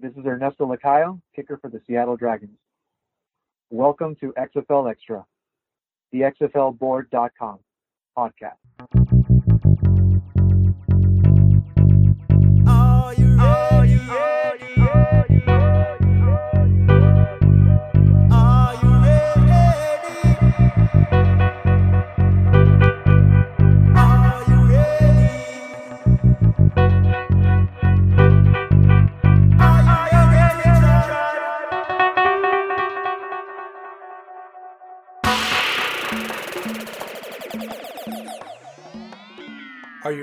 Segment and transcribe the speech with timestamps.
[0.00, 2.56] This is Ernesto Lacayo, kicker for the Seattle Dragons.
[3.68, 5.26] Welcome to XFL Extra,
[6.10, 7.58] the XFLboard.com
[8.16, 8.99] podcast.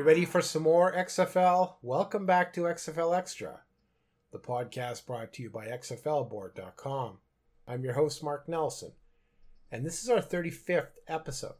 [0.07, 1.73] Ready for some more XFL?
[1.81, 3.63] Welcome back to XFL Extra,
[4.31, 7.17] the podcast brought to you by XFLboard.com.
[7.67, 8.93] I'm your host, Mark Nelson,
[9.69, 11.55] and this is our 35th episode.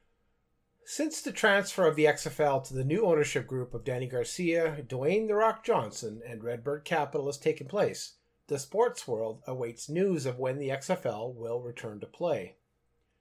[0.86, 5.28] Since the transfer of the XFL to the new ownership group of Dany Garcia, Dwayne
[5.28, 8.14] The Rock Johnson, and Redbird Capital has taken place,
[8.48, 12.56] the sports world awaits news of when the XFL will return to play.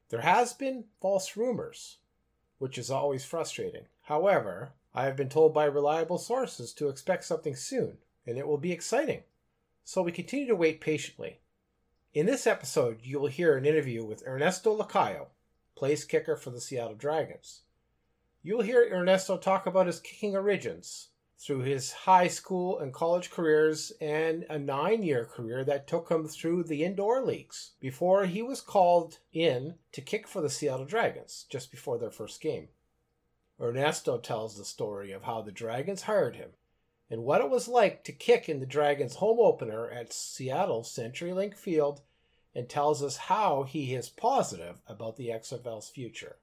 [0.08, 1.96] There has been false rumors,
[2.58, 3.86] which is always frustrating.
[4.02, 8.56] However, I have been told by reliable sources to expect something soon, and it will
[8.56, 9.24] be exciting.
[9.84, 11.40] So we continue to wait patiently.
[12.14, 15.26] In this episode, you will hear an interview with Ernesto Lacayo,
[15.74, 17.60] place kicker for the Seattle Dragons.
[18.42, 23.30] You will hear Ernesto talk about his kicking origins through his high school and college
[23.30, 28.40] careers and a nine year career that took him through the indoor leagues before he
[28.40, 32.68] was called in to kick for the Seattle Dragons just before their first game.
[33.60, 36.50] Ernesto tells the story of how the Dragons hired him
[37.08, 41.56] and what it was like to kick in the Dragons' home opener at Seattle CenturyLink
[41.56, 42.02] Field
[42.54, 46.36] and tells us how he is positive about the XFL's future.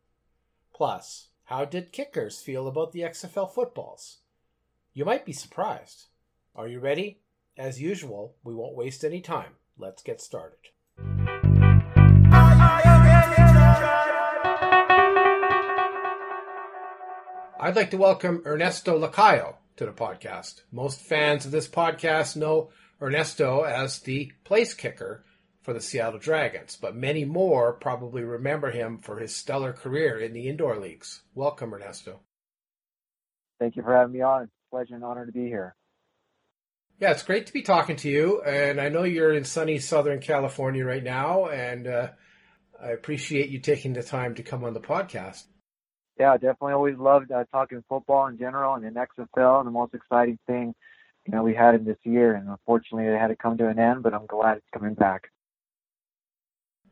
[0.73, 4.19] Plus, how did kickers feel about the XFL footballs?
[4.93, 6.05] You might be surprised.
[6.55, 7.19] Are you ready?
[7.57, 9.53] As usual, we won't waste any time.
[9.77, 10.72] Let's get started.
[17.63, 20.63] I'd like to welcome Ernesto Lacayo to the podcast.
[20.69, 25.23] Most fans of this podcast know Ernesto as the place kicker
[25.61, 30.33] for the Seattle Dragons, but many more probably remember him for his stellar career in
[30.33, 31.21] the indoor leagues.
[31.35, 32.19] Welcome, Ernesto.
[33.61, 34.43] Thank you for having me on.
[34.43, 35.73] It's a pleasure and honor to be here.
[36.99, 40.19] Yeah, it's great to be talking to you, and I know you're in sunny Southern
[40.19, 42.09] California right now, and uh,
[42.83, 45.43] I appreciate you taking the time to come on the podcast.
[46.19, 49.63] Yeah, definitely always loved uh, talking football in general and in XFL.
[49.63, 50.75] The most exciting thing,
[51.25, 53.79] you know, we had in this year, and unfortunately, it had to come to an
[53.79, 54.03] end.
[54.03, 55.29] But I'm glad it's coming back.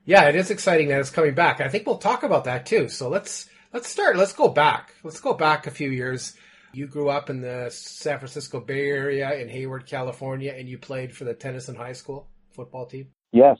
[0.05, 1.61] Yeah, it is exciting that it's coming back.
[1.61, 2.89] I think we'll talk about that too.
[2.89, 4.17] So let's let's start.
[4.17, 4.95] Let's go back.
[5.03, 6.33] Let's go back a few years.
[6.73, 11.15] You grew up in the San Francisco Bay Area in Hayward, California, and you played
[11.15, 13.09] for the Tennyson High School football team.
[13.31, 13.57] Yes,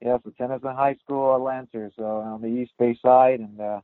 [0.00, 3.80] yes, the Tennyson High School Lancers so on the East Bay side, and uh,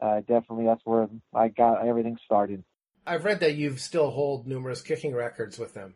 [0.00, 2.64] uh, definitely that's where I got everything started.
[3.06, 5.94] I've read that you've still hold numerous kicking records with them.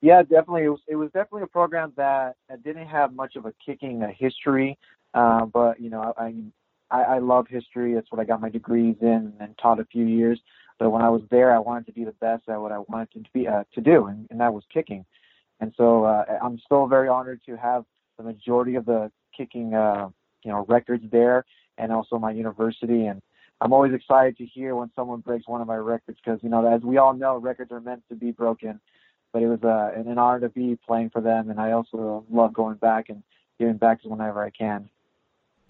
[0.00, 0.64] Yeah, definitely.
[0.64, 2.34] It was, it was definitely a program that
[2.64, 4.78] didn't have much of a kicking history,
[5.14, 6.34] uh, but you know, I,
[6.90, 7.94] I I love history.
[7.94, 10.40] That's what I got my degrees in and taught a few years.
[10.78, 13.24] But when I was there, I wanted to be the best at what I wanted
[13.24, 15.04] to be uh, to do, and, and that was kicking.
[15.60, 17.84] And so uh, I'm still very honored to have
[18.18, 20.08] the majority of the kicking, uh,
[20.42, 21.44] you know, records there,
[21.78, 23.06] and also my university.
[23.06, 23.20] And
[23.60, 26.66] I'm always excited to hear when someone breaks one of my records because you know,
[26.66, 28.80] as we all know, records are meant to be broken.
[29.32, 32.52] But it was uh, an honor to be playing for them, and I also love
[32.52, 33.22] going back and
[33.58, 34.90] giving back whenever I can.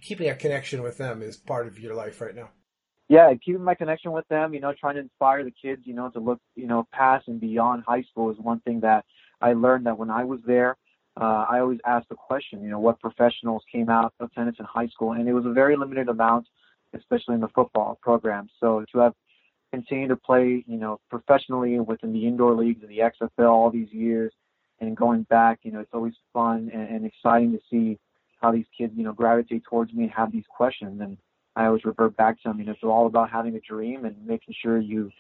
[0.01, 2.49] Keeping a connection with them is part of your life right now
[3.13, 6.09] yeah, keeping my connection with them, you know, trying to inspire the kids, you know,
[6.09, 9.05] to look, you know, past and beyond high school is one thing that
[9.39, 10.79] I learned that when I was there,
[11.21, 14.89] uh, I always asked the question, you know, what professionals came out of Tennyson High
[14.89, 16.47] School, and it was a very limited amount,
[16.95, 18.49] especially in the football program.
[18.61, 19.15] So to have
[19.73, 23.93] continued to play, you know, professionally within the indoor leagues and the XFL all these
[23.93, 24.33] years,
[24.81, 27.99] and going back, you know, it's always fun and, and exciting to see
[28.41, 31.17] how these kids, you know, gravitate towards me and have these questions and
[31.55, 32.59] I always revert back to them.
[32.59, 35.11] You know, it's all about having a dream and making sure you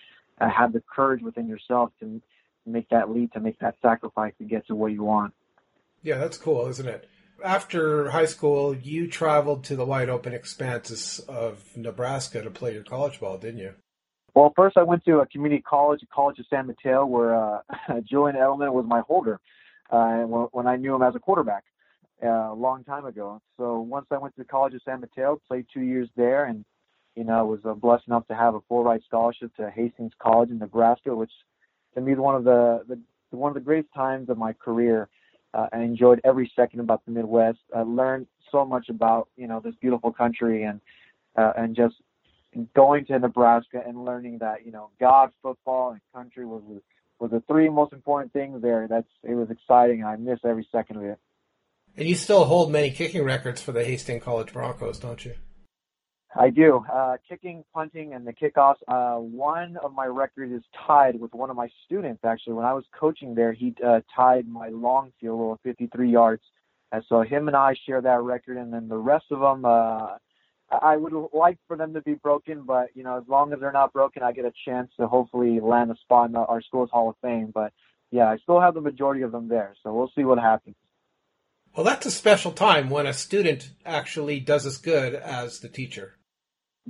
[0.40, 2.20] uh, have the courage within yourself to
[2.66, 5.34] make that leap, to make that sacrifice to get to where you want.
[6.02, 7.08] Yeah, that's cool, isn't it?
[7.44, 12.84] After high school, you traveled to the wide open expanses of Nebraska to play your
[12.84, 13.74] college ball, didn't you?
[14.34, 17.60] Well, first I went to a community college, College of San Mateo, where uh,
[18.10, 19.40] Julian Edelman was my holder
[19.90, 21.64] uh, when I knew him as a quarterback
[22.22, 23.42] uh, a long time ago.
[23.58, 26.64] So once I went to the College of San Mateo, played two years there, and
[27.14, 30.50] you know was uh, blessed enough to have a full ride scholarship to Hastings College
[30.50, 31.32] in Nebraska, which
[31.94, 35.08] to me is one of the the one of the greatest times of my career.
[35.54, 37.58] Uh, I enjoyed every second about the Midwest.
[37.74, 40.80] I learned so much about you know this beautiful country and
[41.36, 41.96] uh, and just
[42.74, 46.62] going to Nebraska and learning that you know God, football, and country was
[47.18, 48.86] was the three most important things there.
[48.88, 51.18] That's it was exciting, I miss every second of it.
[51.96, 55.34] And you still hold many kicking records for the Hastings College Broncos, don't you?
[56.34, 56.84] I do.
[56.90, 58.76] Uh, kicking, punting, and the kickoffs.
[58.88, 62.24] Uh, one of my records is tied with one of my students.
[62.24, 66.10] Actually, when I was coaching there, he uh, tied my long field goal, of 53
[66.10, 66.42] yards.
[66.90, 70.16] And so him and I share that record, and then the rest of them, uh,
[70.70, 73.72] I would like for them to be broken, but you know, as long as they're
[73.72, 77.10] not broken, I get a chance to hopefully land a spot in our school's Hall
[77.10, 77.50] of Fame.
[77.54, 77.72] But
[78.10, 80.76] yeah, I still have the majority of them there, so we'll see what happens.
[81.76, 86.18] Well, that's a special time when a student actually does as good as the teacher.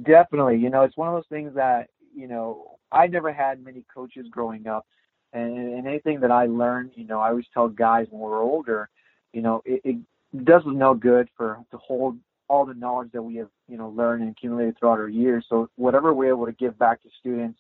[0.00, 0.58] Definitely.
[0.58, 4.26] You know, it's one of those things that, you know, I never had many coaches
[4.30, 4.86] growing up.
[5.34, 8.88] And, and anything that I learned, you know, I always tell guys when we're older,
[9.32, 12.18] you know, it, it does us no good for to hold
[12.48, 15.46] all the knowledge that we have, you know, learned and accumulated throughout our years.
[15.48, 17.58] So whatever we're able to give back to students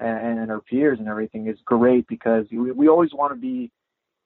[0.00, 3.70] and, and our peers and everything is great because we, we always want to be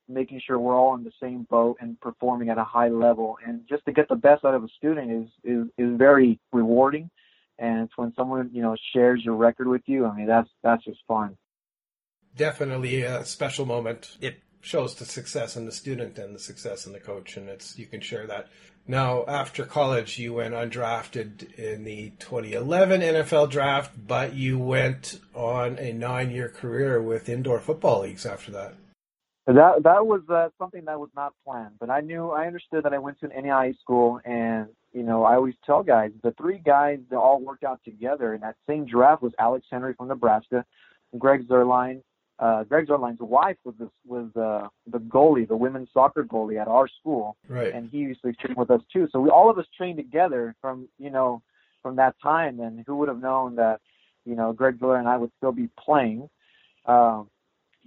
[0.08, 3.36] making sure we're all in the same boat and performing at a high level.
[3.46, 7.10] And just to get the best out of a student is is, is very rewarding
[7.58, 10.06] and it's when someone you know shares your record with you.
[10.06, 11.36] I mean, that's that's just fun.
[12.36, 14.16] Definitely a special moment.
[14.20, 17.78] It shows the success in the student and the success in the coach, and it's
[17.78, 18.48] you can share that.
[18.90, 25.78] Now, after college, you went undrafted in the 2011 NFL draft, but you went on
[25.78, 28.74] a nine-year career with indoor football leagues after that.
[29.46, 32.92] That that was uh, something that was not planned, but I knew I understood that
[32.92, 36.58] I went to an NAIA school, and you know I always tell guys the three
[36.58, 40.64] guys that all worked out together in that same draft was Alex Henery from Nebraska,
[41.18, 42.02] Greg Zuerlein.
[42.38, 46.68] Uh, Greg Zuerlein's wife was this, was uh, the goalie, the women's soccer goalie at
[46.68, 47.74] our school, right.
[47.74, 49.08] and he used to train with us too.
[49.10, 51.42] So we all of us trained together from you know
[51.82, 53.80] from that time, and who would have known that
[54.24, 56.28] you know Greg Zuerlein and I would still be playing.
[56.86, 57.28] Um,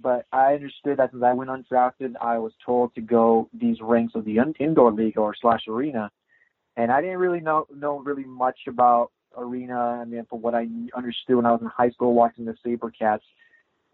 [0.02, 4.14] but I understood that since I went undrafted, I was told to go these ranks
[4.14, 6.10] of the indoor league or slash arena,
[6.76, 10.00] and I didn't really know know really much about arena.
[10.00, 10.66] I mean, from what I
[10.96, 13.20] understood when I was in high school watching the SaberCats,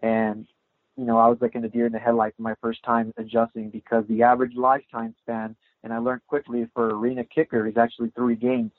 [0.03, 0.47] and
[0.97, 3.71] you know, I was like in the deer in the headlights my first time adjusting
[3.71, 5.55] because the average lifetime span,
[5.85, 8.73] and I learned quickly for arena kicker is actually three games,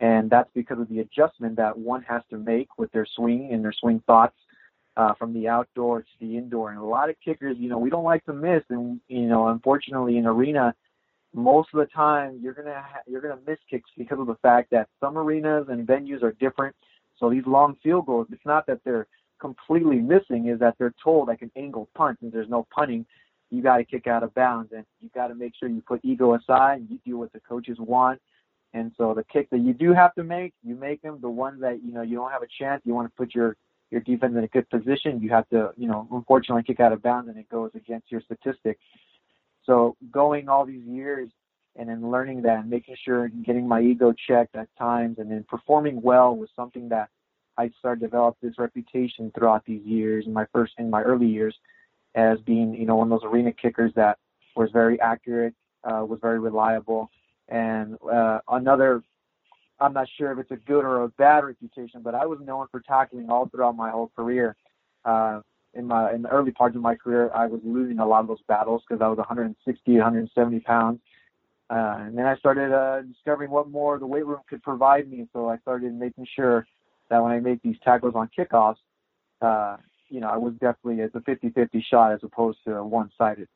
[0.00, 3.64] and that's because of the adjustment that one has to make with their swing and
[3.64, 4.36] their swing thoughts
[4.96, 6.70] uh, from the outdoor to the indoor.
[6.70, 9.48] And a lot of kickers, you know, we don't like to miss, and you know,
[9.48, 10.74] unfortunately, in arena,
[11.34, 14.70] most of the time you're gonna ha- you're gonna miss kicks because of the fact
[14.70, 16.74] that some arenas and venues are different.
[17.18, 19.06] So these long field goals, it's not that they're
[19.40, 23.04] completely missing, is that they're told like an angle punt, and there's no punting.
[23.50, 26.00] You got to kick out of bounds, and you got to make sure you put
[26.04, 28.20] ego aside and you do what the coaches want.
[28.72, 31.18] And so the kick that you do have to make, you make them.
[31.20, 33.56] The ones that you know you don't have a chance, you want to put your
[33.90, 37.00] your defense in a good position, you have to, you know, unfortunately kick out of
[37.02, 38.80] bounds and it goes against your statistics.
[39.66, 41.28] So going all these years
[41.76, 45.30] and then learning that and making sure and getting my ego checked at times and
[45.30, 47.08] then performing well was something that
[47.56, 51.26] I started to develop this reputation throughout these years in my first in my early
[51.26, 51.56] years
[52.14, 54.18] as being, you know, one of those arena kickers that
[54.54, 57.10] was very accurate, uh, was very reliable.
[57.48, 59.02] And uh, another
[59.80, 62.66] I'm not sure if it's a good or a bad reputation, but I was known
[62.70, 64.56] for tackling all throughout my whole career.
[65.04, 65.40] Uh,
[65.74, 68.28] in my in the early parts of my career, I was losing a lot of
[68.28, 71.00] those battles because I was 160, 170 pounds.
[71.70, 75.26] Uh, and then I started uh, discovering what more the weight room could provide me.
[75.32, 76.66] So I started making sure
[77.08, 78.76] that when I make these tackles on kickoffs,
[79.40, 79.78] uh,
[80.08, 83.48] you know, I was definitely it's a 50-50 shot as opposed to one-sided.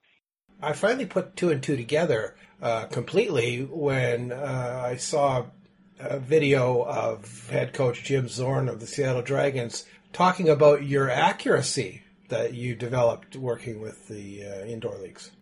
[0.61, 5.47] I finally put two and two together uh, completely when uh, I saw
[6.01, 12.03] a video of head coach Jim Zorn of the Seattle Dragons talking about your accuracy
[12.29, 15.33] that you developed working with the uh, indoor leagues.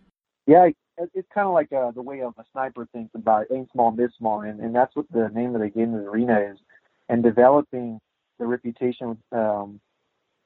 [0.47, 4.11] Yeah, it's kind of like uh, the way a sniper thinks about aim small, miss
[4.19, 6.59] small, and, and that's what the name of the game in the arena is.
[7.09, 8.01] And developing
[8.39, 9.81] the reputation um,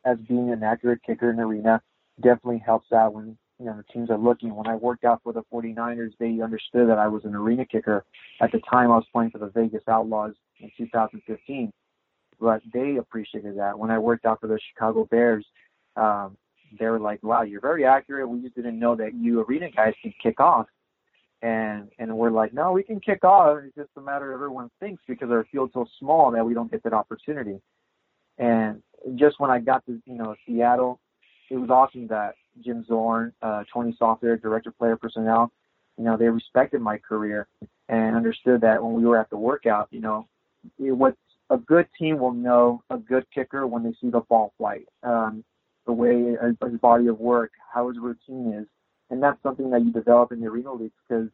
[0.04, 1.82] as being an accurate kicker in the arena
[2.20, 4.54] definitely helps out when you know, the teams are looking.
[4.54, 8.04] When I worked out for the 49ers, they understood that I was an arena kicker.
[8.40, 11.70] At the time, I was playing for the Vegas Outlaws in 2015,
[12.40, 13.78] but they appreciated that.
[13.78, 15.44] When I worked out for the Chicago Bears,
[15.96, 16.36] um,
[16.78, 18.28] they were like, "Wow, you're very accurate.
[18.28, 20.66] We just didn't know that you arena guys can kick off."
[21.42, 23.58] And and we're like, "No, we can kick off.
[23.64, 26.70] It's just a matter of everyone thinks because our field's so small that we don't
[26.70, 27.60] get that opportunity."
[28.38, 28.82] And
[29.16, 31.00] just when I got to you know Seattle,
[31.50, 35.52] it was awesome that Jim Zorn, uh, Tony Softli, director player personnel,
[36.00, 37.46] you know, they respected my career
[37.88, 40.26] and understood that when we were at the workout, you know,
[40.78, 41.14] what
[41.50, 45.44] a good team will know a good kicker when they see the ball flight, um,
[45.90, 46.36] the way
[46.70, 48.66] his body of work, how his routine is,
[49.10, 51.28] and that's something that you develop in the arena leagues because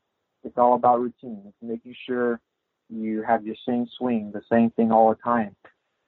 [0.45, 1.43] it's all about routine.
[1.47, 2.41] It's making sure
[2.89, 5.55] you have your same swing, the same thing all the time,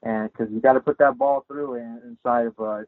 [0.02, 2.87] and because you got to put that ball through in, inside of a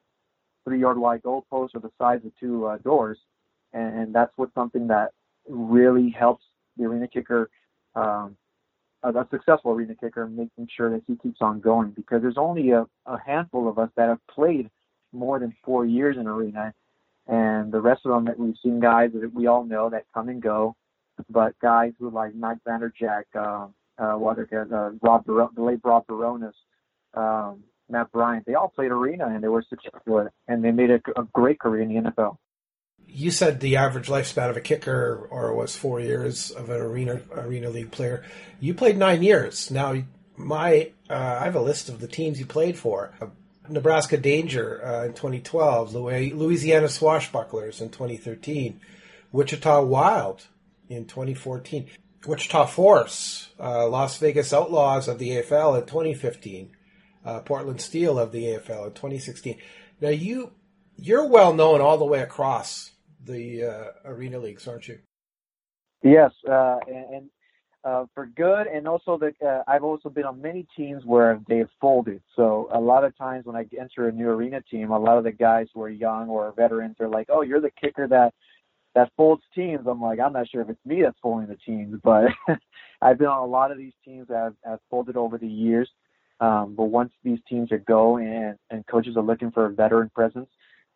[0.64, 3.18] three-yard wide goalpost or the size of two uh, doors,
[3.74, 5.10] and, and that's what something that
[5.46, 6.44] really helps
[6.78, 7.50] the arena kicker,
[7.94, 8.34] um,
[9.02, 11.90] a, successful arena kicker, making sure that he keeps on going.
[11.90, 14.70] Because there's only a, a handful of us that have played
[15.12, 16.74] more than four years in arena,
[17.26, 20.28] and the rest of them that we've seen guys that we all know that come
[20.28, 20.76] and go,
[21.28, 26.52] but guys who like Mike Vanderjagt, uh, uh, uh, Rob, the late Rob Bironas,
[27.14, 31.00] um, Matt Bryant, they all played arena and they were successful and they made a,
[31.16, 32.36] a great career in the NFL
[33.12, 37.20] you said the average lifespan of a kicker or was four years of an arena
[37.32, 38.24] arena league player.
[38.60, 39.70] You played nine years.
[39.70, 40.02] Now,
[40.36, 43.12] my uh, I have a list of the teams you played for.
[43.70, 48.80] Nebraska Danger uh, in 2012, Louisiana Swashbucklers in 2013,
[49.32, 50.46] Wichita Wild
[50.88, 51.88] in 2014,
[52.26, 56.70] Wichita Force, uh, Las Vegas Outlaws of the AFL in 2015,
[57.24, 59.58] uh, Portland Steel of the AFL in 2016.
[60.00, 60.52] Now you
[60.96, 62.90] you're well known all the way across
[63.24, 64.98] the uh, arena leagues, aren't you?
[66.02, 67.30] Yes, uh, and,
[67.84, 71.68] uh, for good, and also that uh, I've also been on many teams where they've
[71.80, 72.20] folded.
[72.36, 75.24] So a lot of times when I enter a new arena team, a lot of
[75.24, 78.34] the guys who are young or veterans are like, "Oh, you're the kicker that
[78.94, 82.00] that folds teams." I'm like, I'm not sure if it's me that's folding the teams,
[82.04, 82.26] but
[83.02, 85.88] I've been on a lot of these teams that have, have folded over the years.
[86.40, 90.10] Um, but once these teams are go and, and coaches are looking for a veteran
[90.14, 90.48] presence,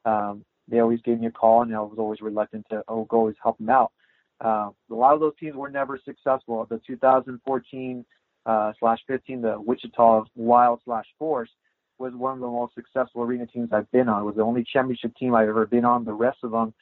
[0.07, 3.19] um, they always gave me a call, and I was always reluctant to oh, go
[3.19, 3.93] always help them out.
[4.41, 6.67] Uh, a lot of those teams were never successful.
[6.69, 8.05] The 2014
[8.47, 11.51] uh, slash 15, the Wichita Wild slash Force,
[11.99, 14.23] was one of the most successful arena teams I've been on.
[14.23, 16.05] It was the only championship team I've ever been on.
[16.05, 16.75] The rest of them,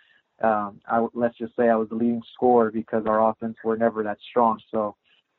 [0.42, 4.02] um, I, let's just say I was the leading scorer because our offense were never
[4.04, 4.58] that strong.
[4.70, 4.96] So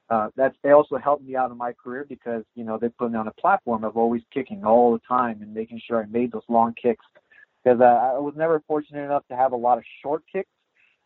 [0.09, 3.11] uh, that's they also helped me out in my career because you know they put
[3.11, 6.31] me on a platform of always kicking all the time and making sure I made
[6.31, 7.05] those long kicks
[7.63, 10.49] because uh, I was never fortunate enough to have a lot of short kicks.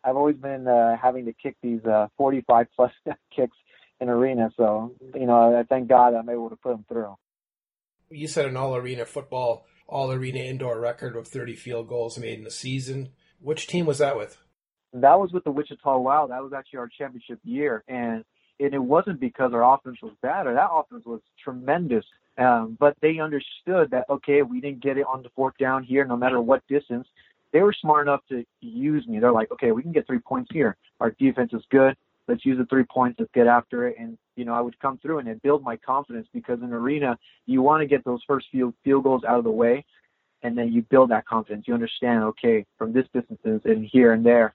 [0.03, 2.91] I've always been uh, having to kick these uh, 45 plus
[3.35, 3.57] kicks
[3.99, 4.51] in arena.
[4.57, 7.15] So, you know, I thank God I'm able to put them through.
[8.09, 12.37] You set an all arena football, all arena indoor record of 30 field goals made
[12.37, 13.09] in the season.
[13.39, 14.37] Which team was that with?
[14.93, 16.31] That was with the Wichita Wild.
[16.31, 17.83] That was actually our championship year.
[17.87, 18.23] And,
[18.59, 22.05] and it wasn't because our offense was bad, or that offense was tremendous.
[22.37, 26.05] Um, but they understood that okay, we didn't get it on the fourth down here,
[26.05, 27.07] no matter what distance.
[27.57, 29.17] They were smart enough to use me.
[29.17, 30.77] They're like, okay, we can get three points here.
[30.99, 31.97] Our defense is good.
[32.27, 33.19] Let's use the three points.
[33.19, 33.95] Let's get after it.
[33.97, 37.17] And you know, I would come through and it build my confidence because in arena,
[37.47, 39.83] you want to get those first field field goals out of the way,
[40.43, 41.67] and then you build that confidence.
[41.67, 44.53] You understand, okay, from this distance and here and there,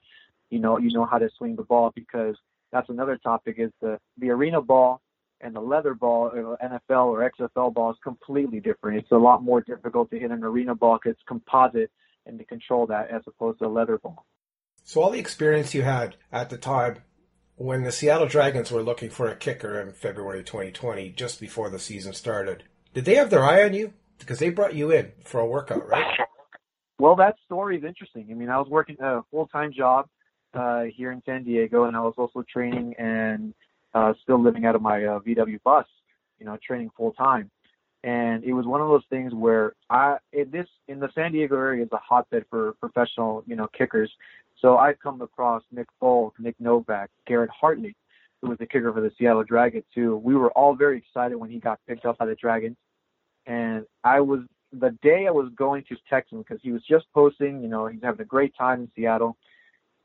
[0.49, 2.37] you know, you know how to swing the ball because
[2.71, 5.01] that's another topic is the the arena ball
[5.41, 6.31] and the leather ball,
[6.63, 8.97] NFL or XFL ball, is completely different.
[8.97, 11.91] It's a lot more difficult to hit an arena ball because it's composite
[12.25, 14.25] and to control that as opposed to a leather ball.
[14.83, 16.97] So all the experience you had at the time
[17.55, 21.79] when the Seattle Dragons were looking for a kicker in February 2020, just before the
[21.79, 22.63] season started,
[22.93, 23.93] did they have their eye on you?
[24.19, 26.19] Because they brought you in for a workout, right?
[26.99, 28.27] Well, that story is interesting.
[28.31, 30.07] I mean, I was working a full-time job
[30.53, 33.53] uh, here in San Diego, and I was also training and
[33.93, 35.85] uh, still living out of my uh, VW bus,
[36.39, 37.49] you know, training full time.
[38.03, 41.55] And it was one of those things where I, in this, in the San Diego
[41.55, 44.11] area is a hotbed for professional, you know, kickers.
[44.59, 47.95] So I've come across Nick Folk, Nick Novak, Garrett Hartley,
[48.41, 50.17] who was the kicker for the Seattle Dragons too.
[50.17, 52.75] We were all very excited when he got picked up by the Dragons.
[53.45, 54.41] And I was,
[54.73, 57.87] the day I was going to text him because he was just posting, you know,
[57.87, 59.37] he's having a great time in Seattle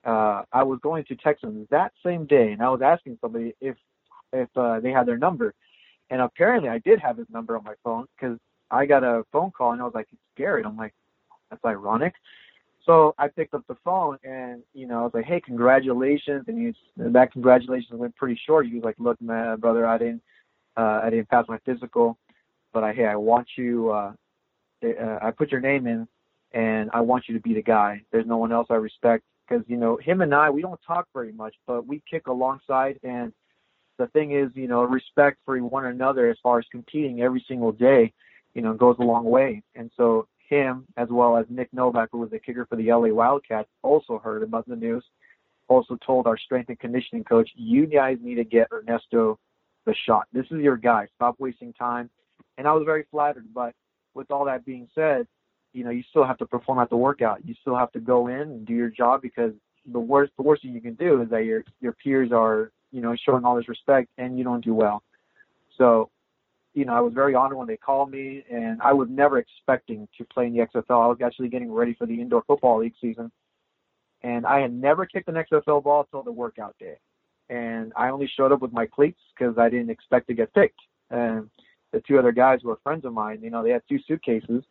[0.05, 3.55] uh, I was going to text them that same day, and I was asking somebody
[3.61, 3.76] if
[4.33, 5.55] if uh, they had their number,
[6.11, 8.38] and apparently I did have his number on my phone because
[8.71, 10.95] I got a phone call and I was like, "It's Garrett." I'm like,
[11.50, 12.15] "That's ironic."
[12.85, 16.59] So I picked up the phone and you know I was like, "Hey, congratulations!" And
[16.59, 18.67] he's that congratulations went pretty short.
[18.67, 20.23] He was like, "Look, man, brother, I didn't
[20.77, 22.17] uh, I didn't pass my physical,
[22.73, 23.91] but I hey, I want you.
[23.91, 24.12] Uh,
[24.85, 26.07] uh, I put your name in,
[26.53, 28.03] and I want you to be the guy.
[28.12, 31.07] There's no one else I respect because you know him and I we don't talk
[31.12, 32.99] very much, but we kick alongside.
[33.03, 33.33] And
[33.99, 37.73] the thing is, you know, respect for one another as far as competing every single
[37.73, 38.12] day,
[38.55, 39.62] you know, goes a long way.
[39.75, 43.09] And so him as well as Nick Novak, who was the kicker for the LA
[43.09, 45.05] Wildcats, also heard about the news.
[45.69, 49.38] Also told our strength and conditioning coach, "You guys need to get Ernesto
[49.85, 50.26] the shot.
[50.33, 51.07] This is your guy.
[51.17, 52.09] Stop wasting time."
[52.57, 53.52] And I was very flattered.
[53.52, 53.75] But
[54.14, 55.26] with all that being said,
[55.75, 57.45] you know, you still have to perform at the workout.
[57.45, 59.52] You still have to go in and do your job because
[59.93, 63.00] the worst the worst thing you can do is that your your peers are you
[63.00, 65.02] know showing all this respect and you don't do well.
[65.76, 66.11] So,
[66.75, 70.09] you know, I was very honored when they called me, and I was never expecting
[70.18, 71.02] to play in the XFL.
[71.02, 73.30] I was actually getting ready for the indoor football league season,
[74.23, 76.97] and I had never kicked an XFL ball until the workout day,
[77.49, 80.80] and I only showed up with my cleats because I didn't expect to get picked.
[81.11, 81.49] And
[81.92, 83.40] the two other guys were friends of mine.
[83.42, 84.62] You know, they had two suitcases,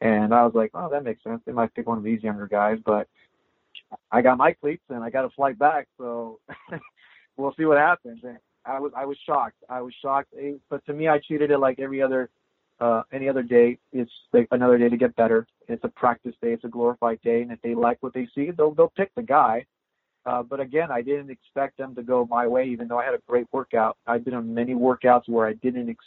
[0.00, 1.40] and I was like, oh, that makes sense.
[1.46, 3.06] They might pick one of these younger guys, but
[4.10, 6.40] I got my cleats and I got to flight back, so
[7.38, 8.20] we'll see what happens.
[8.24, 9.56] And I was I was shocked.
[9.70, 10.34] I was shocked.
[10.68, 12.28] But to me, I treated it like every other
[12.80, 13.78] uh, any other day.
[13.92, 15.46] It's like another day to get better.
[15.68, 16.52] It's a practice day.
[16.52, 19.22] It's a glorified day, and if they like what they see, they'll they'll pick the
[19.22, 19.64] guy.
[20.26, 23.14] Uh, but again, I didn't expect them to go my way, even though I had
[23.14, 23.96] a great workout.
[24.06, 25.88] I've been on many workouts where I didn't.
[25.88, 26.04] Ex-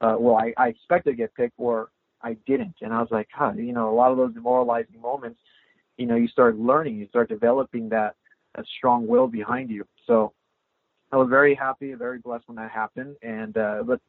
[0.00, 1.90] uh, well, I, I expected to get picked, or
[2.22, 5.38] I didn't, and I was like, huh, you know, a lot of those demoralizing moments.
[5.98, 8.14] You know, you start learning, you start developing that
[8.54, 9.84] that strong will behind you.
[10.06, 10.32] So
[11.12, 13.16] I was very happy, very blessed when that happened.
[13.22, 14.00] And uh, but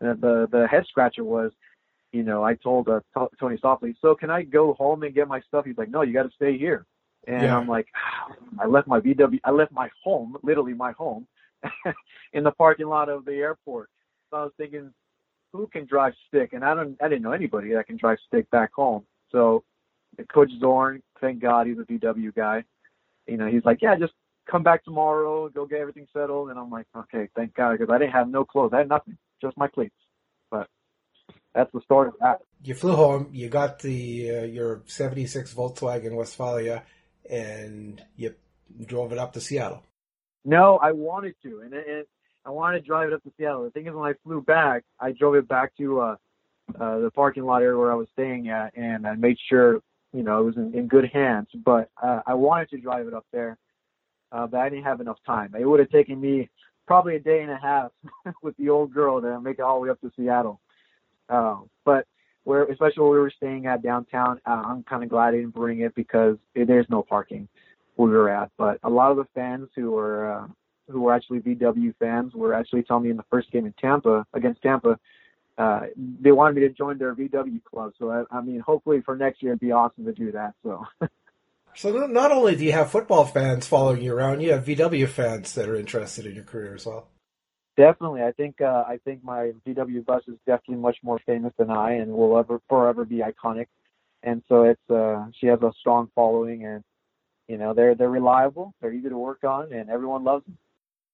[0.00, 1.52] the the head scratcher was,
[2.12, 5.28] you know, I told uh, t- Tony Softli, so can I go home and get
[5.28, 5.64] my stuff?
[5.64, 6.86] He's like, no, you got to stay here.
[7.26, 7.56] And yeah.
[7.56, 7.86] I'm like,
[8.58, 11.26] I left my VW, I left my home, literally my home,
[12.32, 13.90] in the parking lot of the airport.
[14.30, 14.92] So I was thinking,
[15.52, 16.52] who can drive stick?
[16.52, 19.04] And I don't, I didn't know anybody that can drive stick back home.
[19.30, 19.64] So
[20.32, 22.64] Coach Zorn, thank God he's a VW guy.
[23.26, 24.14] You know, he's like, yeah, just
[24.50, 26.50] come back tomorrow, go get everything settled.
[26.50, 28.72] And I'm like, okay, thank God, because I didn't have no clothes.
[28.72, 29.94] I had nothing, just my cleats.
[30.50, 30.68] But
[31.54, 32.40] that's the start of that.
[32.62, 33.28] You flew home.
[33.32, 36.82] You got the uh, your '76 Volkswagen Westfalia,
[37.30, 38.34] and you
[38.84, 39.82] drove it up to Seattle.
[40.44, 42.06] No, I wanted to, and, and
[42.44, 43.64] I wanted to drive it up to Seattle.
[43.64, 46.16] The thing is, when I flew back, I drove it back to uh,
[46.80, 49.80] uh, the parking lot area where I was staying at, and I made sure
[50.12, 51.48] you know it was in, in good hands.
[51.64, 53.58] But uh, I wanted to drive it up there,
[54.32, 55.54] uh, but I didn't have enough time.
[55.58, 56.48] It would have taken me
[56.86, 57.92] probably a day and a half
[58.42, 60.60] with the old girl to make it all the way up to Seattle.
[61.28, 62.06] Uh, but
[62.44, 65.54] where, especially where we were staying at downtown, uh, I'm kind of glad I didn't
[65.54, 67.46] bring it because it, there's no parking
[67.96, 68.50] where we were at.
[68.56, 70.46] But a lot of the fans who were uh,
[70.90, 74.24] who were actually VW fans were actually telling me in the first game in Tampa
[74.32, 74.98] against Tampa,
[75.58, 75.80] uh,
[76.22, 77.92] they wanted me to join their VW club.
[77.98, 80.54] So I, I mean, hopefully for next year it'd be awesome to do that.
[80.62, 80.84] So.
[81.78, 85.54] So not only do you have football fans following you around, you have VW fans
[85.54, 87.06] that are interested in your career as well.
[87.76, 91.70] Definitely, I think uh, I think my VW bus is definitely much more famous than
[91.70, 93.66] I, and will ever forever be iconic.
[94.24, 96.82] And so it's uh, she has a strong following, and
[97.46, 100.58] you know they're they're reliable, they're easy to work on, and everyone loves them.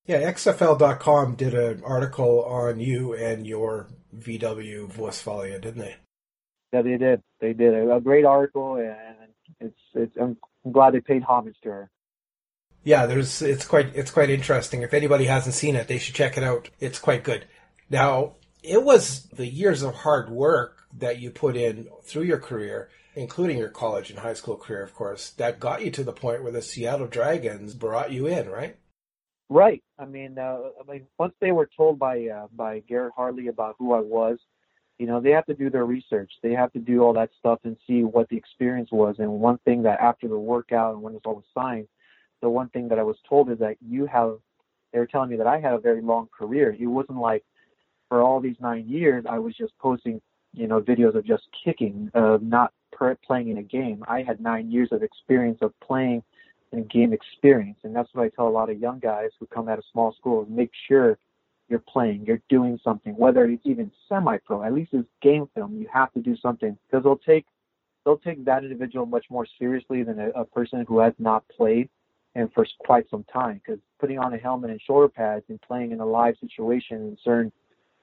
[0.07, 5.97] Yeah, XFL.com did an article on you and your VW Westfalia, didn't they?
[6.73, 7.23] Yeah, they did.
[7.41, 9.24] They did a, a great article, and
[9.61, 10.37] it's it's I'm
[10.71, 11.91] glad they paid homage to her.
[12.83, 14.83] Yeah, there's it's quite it's quite interesting.
[14.83, 16.69] If anybody hasn't seen it, they should check it out.
[16.81, 17.47] It's quite good.
[17.89, 22.89] Now, it was the years of hard work that you put in through your career,
[23.15, 26.43] including your college and high school career, of course, that got you to the point
[26.43, 28.77] where the Seattle Dragons brought you in, right?
[29.51, 29.83] Right.
[29.99, 33.77] I mean, uh, I mean, once they were told by uh, by Garrett Hartley about
[33.79, 34.39] who I was,
[34.99, 36.31] you know, they have to do their research.
[36.43, 39.17] They have to do all that stuff and see what the experience was.
[39.19, 41.89] And one thing that after the workout and when it's all signed,
[42.43, 44.39] the one thing that I was told is that you have,
[44.93, 46.77] they were telling me that I had a very long career.
[46.79, 47.45] It wasn't like
[48.09, 50.21] for all these nine years, I was just posting,
[50.53, 54.05] you know, videos of just kicking, uh, not per- playing in a game.
[54.07, 56.23] I had nine years of experience of playing
[56.71, 57.79] and game experience.
[57.83, 60.13] And that's what I tell a lot of young guys who come out of small
[60.13, 61.19] schools, make sure
[61.69, 65.77] you're playing, you're doing something, whether it's even semi-pro, at least it's game film.
[65.77, 67.47] You have to do something because they'll take
[68.05, 71.89] they'll take that individual much more seriously than a, a person who has not played
[72.35, 73.61] and for quite some time.
[73.65, 77.19] Because putting on a helmet and shoulder pads and playing in a live situation in
[77.25, 77.51] certain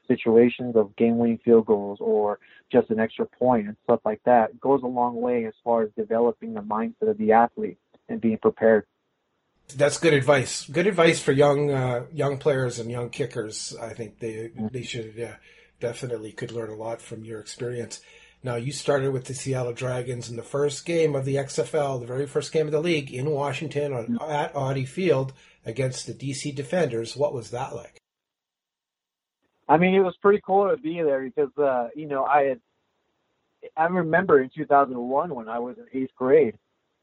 [0.07, 2.39] situations of game-winning field goals or
[2.71, 5.89] just an extra point and stuff like that goes a long way as far as
[5.95, 7.77] developing the mindset of the athlete
[8.09, 8.85] and being prepared
[9.73, 10.67] that's good advice.
[10.67, 13.75] Good advice for young uh, young players and young kickers.
[13.81, 15.35] I think they they should yeah,
[15.79, 18.01] definitely could learn a lot from your experience.
[18.43, 22.07] Now you started with the Seattle Dragons in the first game of the XFL, the
[22.07, 25.33] very first game of the league in Washington on, at Audi Field
[25.65, 27.15] against the DC Defenders.
[27.15, 27.97] What was that like?
[29.67, 32.61] I mean, it was pretty cool to be there because uh, you know I had
[33.77, 36.55] I remember in 2001 when I was in eighth grade,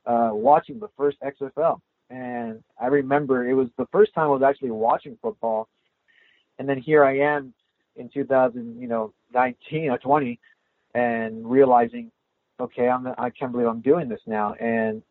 [0.07, 4.43] uh, watching the first XFL, and I remember it was the first time I was
[4.43, 5.69] actually watching football,
[6.59, 7.53] and then here I am
[7.97, 10.39] in 2000, you know, 19 or 20,
[10.95, 12.11] and realizing,
[12.61, 15.03] okay, I'm I can't believe I'm doing this now, and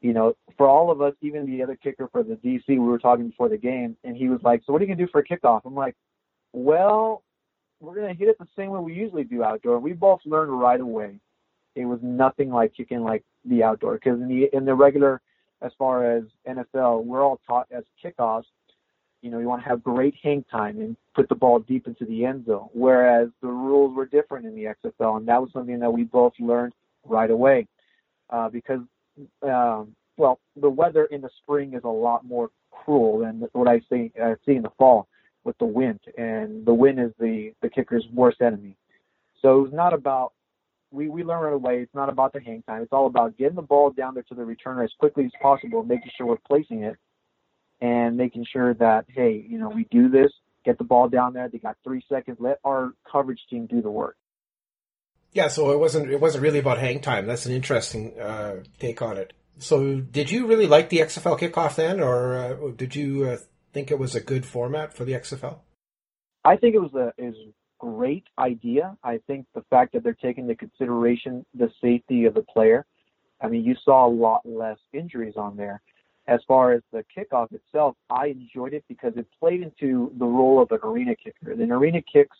[0.00, 2.98] you know, for all of us, even the other kicker for the DC, we were
[2.98, 5.20] talking before the game, and he was like, "So what are you gonna do for
[5.20, 5.96] a kickoff?" I'm like,
[6.52, 7.22] "Well,
[7.80, 10.80] we're gonna hit it the same way we usually do outdoor." We both learned right
[10.80, 11.18] away.
[11.74, 15.20] It was nothing like kicking like the outdoor because in the in the regular,
[15.62, 18.44] as far as NFL, we're all taught as kickoffs.
[19.22, 22.04] You know, you want to have great hang time and put the ball deep into
[22.04, 22.68] the end zone.
[22.72, 26.34] Whereas the rules were different in the XFL, and that was something that we both
[26.38, 27.66] learned right away.
[28.30, 28.80] Uh, because,
[29.42, 33.80] um, well, the weather in the spring is a lot more cruel than what I
[33.90, 35.08] see I see in the fall
[35.44, 38.76] with the wind, and the wind is the the kicker's worst enemy.
[39.40, 40.32] So it was not about
[40.90, 41.80] we we learn right away.
[41.80, 42.82] It's not about the hang time.
[42.82, 45.82] It's all about getting the ball down there to the returner as quickly as possible,
[45.82, 46.96] making sure we're placing it,
[47.80, 50.30] and making sure that hey, you know, we do this.
[50.64, 51.48] Get the ball down there.
[51.48, 52.38] They got three seconds.
[52.40, 54.16] Let our coverage team do the work.
[55.32, 57.26] Yeah, so it wasn't it wasn't really about hang time.
[57.26, 59.32] That's an interesting uh, take on it.
[59.58, 63.36] So, did you really like the XFL kickoff then, or uh, did you uh,
[63.72, 65.58] think it was a good format for the XFL?
[66.44, 67.34] I think it was a is
[67.78, 68.96] great idea.
[69.04, 72.86] I think the fact that they're taking into consideration the safety of the player.
[73.40, 75.82] I mean, you saw a lot less injuries on there.
[76.26, 80.60] As far as the kickoff itself, I enjoyed it because it played into the role
[80.60, 81.52] of an arena kicker.
[81.52, 82.36] In arena kicks,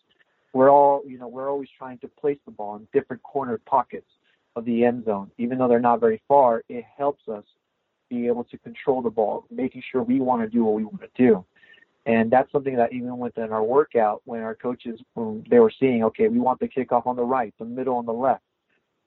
[0.53, 4.09] we're all, you know, we're always trying to place the ball in different cornered pockets
[4.57, 5.31] of the end zone.
[5.38, 7.44] Even though they're not very far, it helps us
[8.09, 11.01] be able to control the ball, making sure we want to do what we want
[11.01, 11.44] to do.
[12.07, 16.05] And that's something that even within our workout, when our coaches, when they were seeing,
[16.05, 18.45] okay, we want the kickoff on the right, the middle, on the left,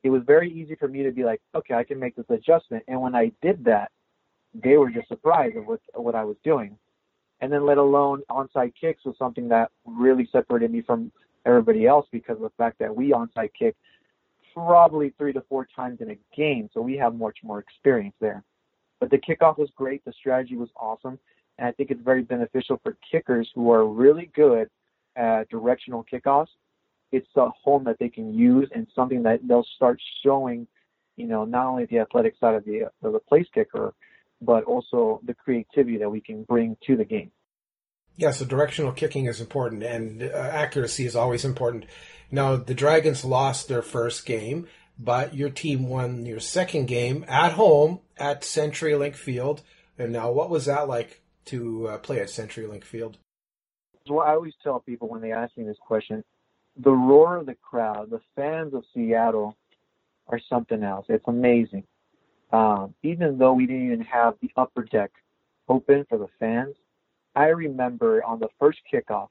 [0.04, 2.84] it was very easy for me to be like, okay, I can make this adjustment.
[2.90, 3.92] And when I did that,
[4.54, 6.78] they were just surprised of what, what I was doing.
[7.42, 11.12] And then let alone onside kicks was something that really separated me from
[11.46, 13.76] everybody else because of the fact that we onside kick
[14.54, 16.70] probably three to four times in a game.
[16.74, 18.44] So we have much more experience there.
[19.00, 20.04] But the kickoff was great.
[20.04, 21.18] The strategy was awesome.
[21.60, 24.70] And I think it's very beneficial for kickers who are really good
[25.18, 26.48] at directional kickoffs.
[27.12, 30.68] It's a home that they can use and something that they'll start showing,
[31.18, 33.94] you know, not only the athletic side of the of the place kicker,
[34.42, 37.32] but also the creativity that we can bring to the game.
[38.16, 41.86] Yeah, so directional kicking is important, and uh, accuracy is always important.
[42.32, 44.68] Now, the Dragons lost their first game,
[44.98, 49.62] but your team won your second game at home at CenturyLink Field.
[49.98, 53.18] And now, what was that like to uh, play at CenturyLink Field?
[54.08, 56.24] So I always tell people when they ask me this question,
[56.78, 59.56] the roar of the crowd, the fans of Seattle
[60.28, 61.06] are something else.
[61.10, 61.84] It's amazing.
[62.52, 65.12] Um, even though we didn't even have the upper deck
[65.68, 66.76] open for the fans,
[67.36, 69.30] I remember on the first kickoff,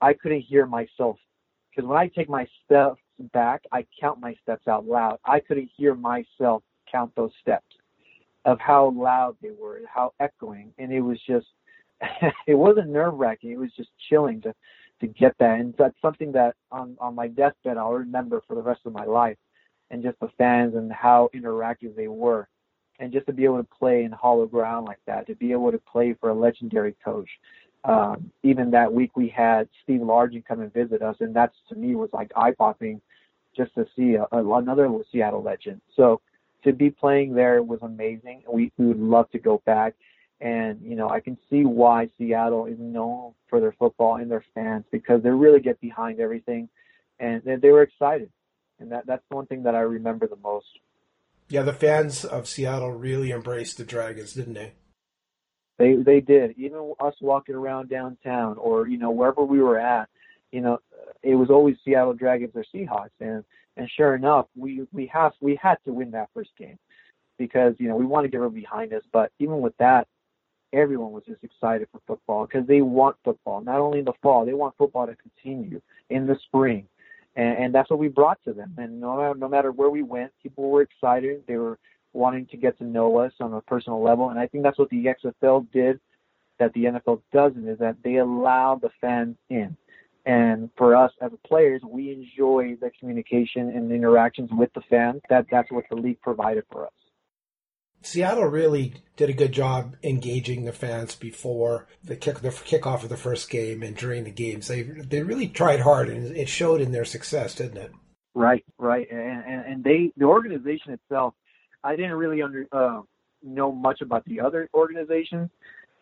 [0.00, 1.16] I couldn't hear myself
[1.70, 3.00] because when I take my steps
[3.32, 5.18] back, I count my steps out loud.
[5.24, 7.75] I couldn't hear myself count those steps
[8.46, 11.48] of how loud they were, how echoing, and it was just,
[12.46, 13.50] it wasn't nerve wracking.
[13.50, 14.54] It was just chilling to,
[15.00, 18.62] to get that, and that's something that on on my deathbed I'll remember for the
[18.62, 19.36] rest of my life,
[19.90, 22.48] and just the fans and how interactive they were,
[23.00, 25.72] and just to be able to play in hollow ground like that, to be able
[25.72, 27.28] to play for a legendary coach.
[27.84, 31.74] Um, even that week we had Steve Largent come and visit us, and that's to
[31.74, 33.00] me was like eye popping,
[33.56, 35.80] just to see a, a, another Seattle legend.
[35.94, 36.20] So
[36.66, 38.42] to be playing there was amazing.
[38.50, 39.94] We, we would love to go back.
[40.40, 44.44] And, you know, I can see why Seattle is known for their football and their
[44.54, 46.68] fans because they really get behind everything
[47.18, 48.30] and they, they were excited.
[48.78, 50.66] And that, that's one thing that I remember the most.
[51.48, 54.72] Yeah, the fans of Seattle really embraced the Dragons, didn't they?
[55.78, 56.54] They they did.
[56.58, 60.08] Even us walking around downtown or, you know, wherever we were at,
[60.50, 60.80] you know,
[61.22, 63.44] it was always Seattle Dragons or Seahawks and
[63.76, 66.78] and sure enough, we we have we had to win that first game
[67.38, 69.02] because you know we want to get her behind us.
[69.12, 70.06] But even with that,
[70.72, 73.60] everyone was just excited for football because they want football.
[73.60, 76.86] Not only in the fall, they want football to continue in the spring,
[77.34, 78.74] and, and that's what we brought to them.
[78.78, 81.42] And no matter, no matter where we went, people were excited.
[81.46, 81.78] They were
[82.12, 84.90] wanting to get to know us on a personal level, and I think that's what
[84.90, 86.00] the XFL did
[86.58, 89.76] that the NFL doesn't is that they allow the fans in.
[90.26, 95.22] And for us as players, we enjoy the communication and the interactions with the fans.
[95.30, 96.92] That that's what the league provided for us.
[98.02, 103.08] Seattle really did a good job engaging the fans before the kick the kickoff of
[103.08, 104.66] the first game and during the games.
[104.66, 107.92] They they really tried hard, and it showed in their success, didn't it?
[108.34, 111.34] Right, right, and and, and they the organization itself,
[111.84, 113.02] I didn't really under uh,
[113.42, 115.50] know much about the other organizations,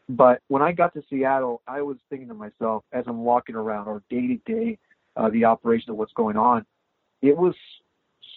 [0.09, 3.89] but when I got to Seattle, I was thinking to myself as I'm walking around
[3.89, 4.79] or day to day,
[5.17, 6.67] uh, the operation of what's going on,
[7.23, 7.55] it was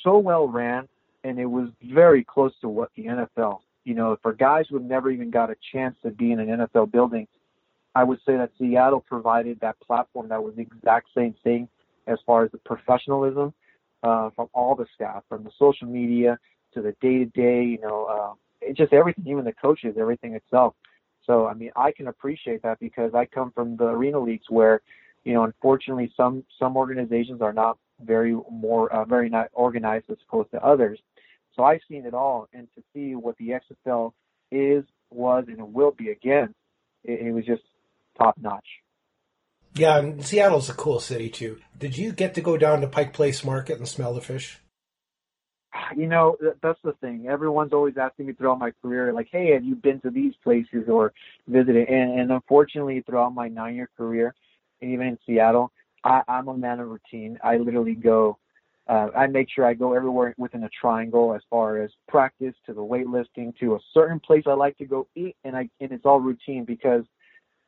[0.04, 0.88] so well ran,
[1.24, 3.60] and it was very close to what the NFL.
[3.84, 6.48] You know, for guys who have never even got a chance to be in an
[6.48, 7.28] NFL building,
[7.96, 11.68] I would say that Seattle provided that platform that was the exact same thing
[12.06, 13.54] as far as the professionalism
[14.04, 16.38] uh, from all the staff, from the social media
[16.74, 20.34] to the day to day, you know, uh, it just everything, even the coaches, everything
[20.34, 20.76] itself.
[21.28, 24.82] So, I mean, I can appreciate that because I come from the arena leagues where,
[25.26, 30.18] you know, unfortunately, some some organizations are not very more uh, very not organized as
[30.28, 31.00] opposed to others.
[31.56, 34.14] So I've seen it all, and to see what the XFL
[34.52, 36.56] is, was, and will be again,
[37.04, 37.64] it, it was just
[38.18, 38.66] top notch.
[39.76, 41.60] Yeah, and Seattle's a cool city too.
[41.78, 44.60] Did you get to go down to Pike Place Market and smell the fish?
[45.96, 47.28] You know, that's the thing.
[47.28, 50.88] Everyone's always asking me throughout my career, like, "Hey, have you been to these places
[50.90, 51.14] or
[51.48, 54.36] visited?" And, and unfortunately, throughout my nine-year career,
[54.82, 55.72] and even in Seattle,
[56.04, 57.38] I, I'm a man of routine.
[57.44, 58.38] I literally go.
[58.88, 62.74] Uh, I make sure I go everywhere within a triangle, as far as practice to
[62.74, 66.06] the weightlifting to a certain place I like to go eat, and I and it's
[66.06, 67.04] all routine because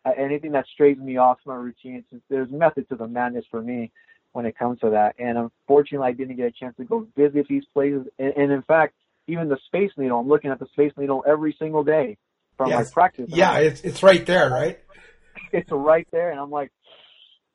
[0.05, 3.61] uh, anything that strays me off my routine, it's, there's method to the madness for
[3.61, 3.91] me
[4.33, 5.15] when it comes to that.
[5.19, 8.07] And unfortunately, I didn't get a chance to go visit these places.
[8.17, 8.93] And, and in fact,
[9.27, 12.17] even the Space Needle, I'm looking at the Space Needle every single day
[12.57, 12.87] from Yes.
[12.87, 13.29] my practice.
[13.29, 14.79] Yeah, it's it's right there, right?
[15.53, 16.71] it's right there, and I'm like,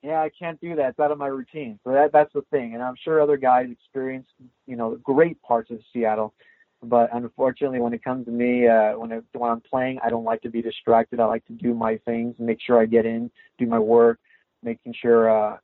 [0.03, 0.91] yeah, I can't do that.
[0.91, 1.79] It's out of my routine.
[1.85, 2.75] So that that's the thing.
[2.75, 4.27] And I'm sure other guys experience,
[4.67, 6.35] you know, great parts of Seattle.
[6.83, 10.25] But unfortunately, when it comes to me, uh, when I, when I'm playing, I don't
[10.25, 11.19] like to be distracted.
[11.21, 14.19] I like to do my things, make sure I get in, do my work,
[14.63, 15.57] making sure uh,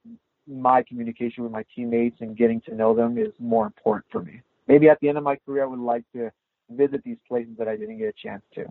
[0.47, 4.43] my communication with my teammates and getting to know them is more important for me.
[4.67, 6.31] Maybe at the end of my career, I would like to
[6.71, 8.67] visit these places that I didn't get a chance to.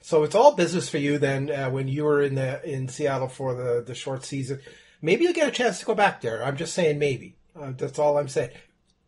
[0.00, 1.50] So it's all business for you then.
[1.50, 4.60] Uh, when you were in the in Seattle for the the short season,
[5.00, 6.44] maybe you'll get a chance to go back there.
[6.44, 7.36] I'm just saying maybe.
[7.58, 8.50] Uh, that's all I'm saying.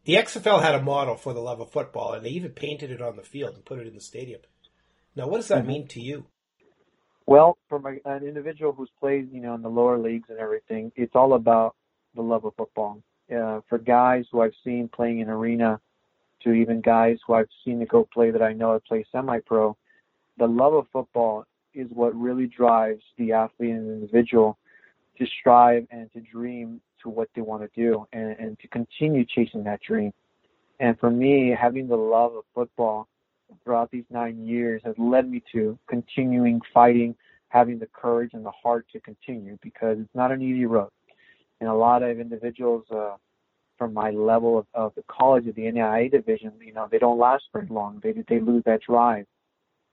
[0.04, 3.02] The XFL had a model for the love of football, and they even painted it
[3.02, 4.40] on the field and put it in the stadium.
[5.16, 5.66] Now, what does that Mhm.
[5.66, 6.26] mean to you?
[7.26, 11.16] Well, from an individual who's played, you know, in the lower leagues and everything, it's
[11.16, 11.74] all about
[12.16, 13.00] the love of football.
[13.31, 15.81] Uh, for guys who I've seen playing in arena,
[16.42, 19.76] to even guys who I've seen to go play that I know have played semi-pro,
[20.38, 24.59] the love of football is what really drives the athlete and the individual
[25.18, 29.24] to strive and to dream to what they want to do and, and to continue
[29.24, 30.12] chasing that dream.
[30.79, 33.09] And for me, having the love of football
[33.64, 37.14] throughout these nine years has led me to continuing fighting,
[37.48, 40.90] having the courage and the heart to continue because it's not an easy road.
[41.61, 43.16] And a lot of individuals uh,
[43.79, 47.19] from my level of, of the college of the NAIA division, you know, they don't
[47.19, 48.01] last very long.
[48.03, 49.27] They they lose that drive,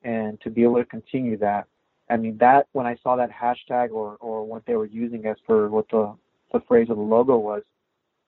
[0.04, 1.68] and to be able to continue that,
[2.10, 5.38] I mean, that when I saw that hashtag or or what they were using as
[5.46, 6.16] for what the
[6.52, 7.64] the phrase of the logo was,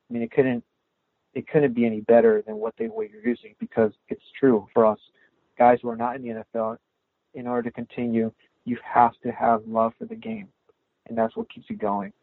[0.09, 0.63] I mean, it couldn't
[1.33, 4.99] it couldn't be any better than what they were using because it's true for us
[5.57, 6.77] guys who are not in the NFL.
[7.33, 8.31] In order to continue,
[8.63, 10.47] you have to have love for the game,
[11.07, 12.13] and that's what keeps you going.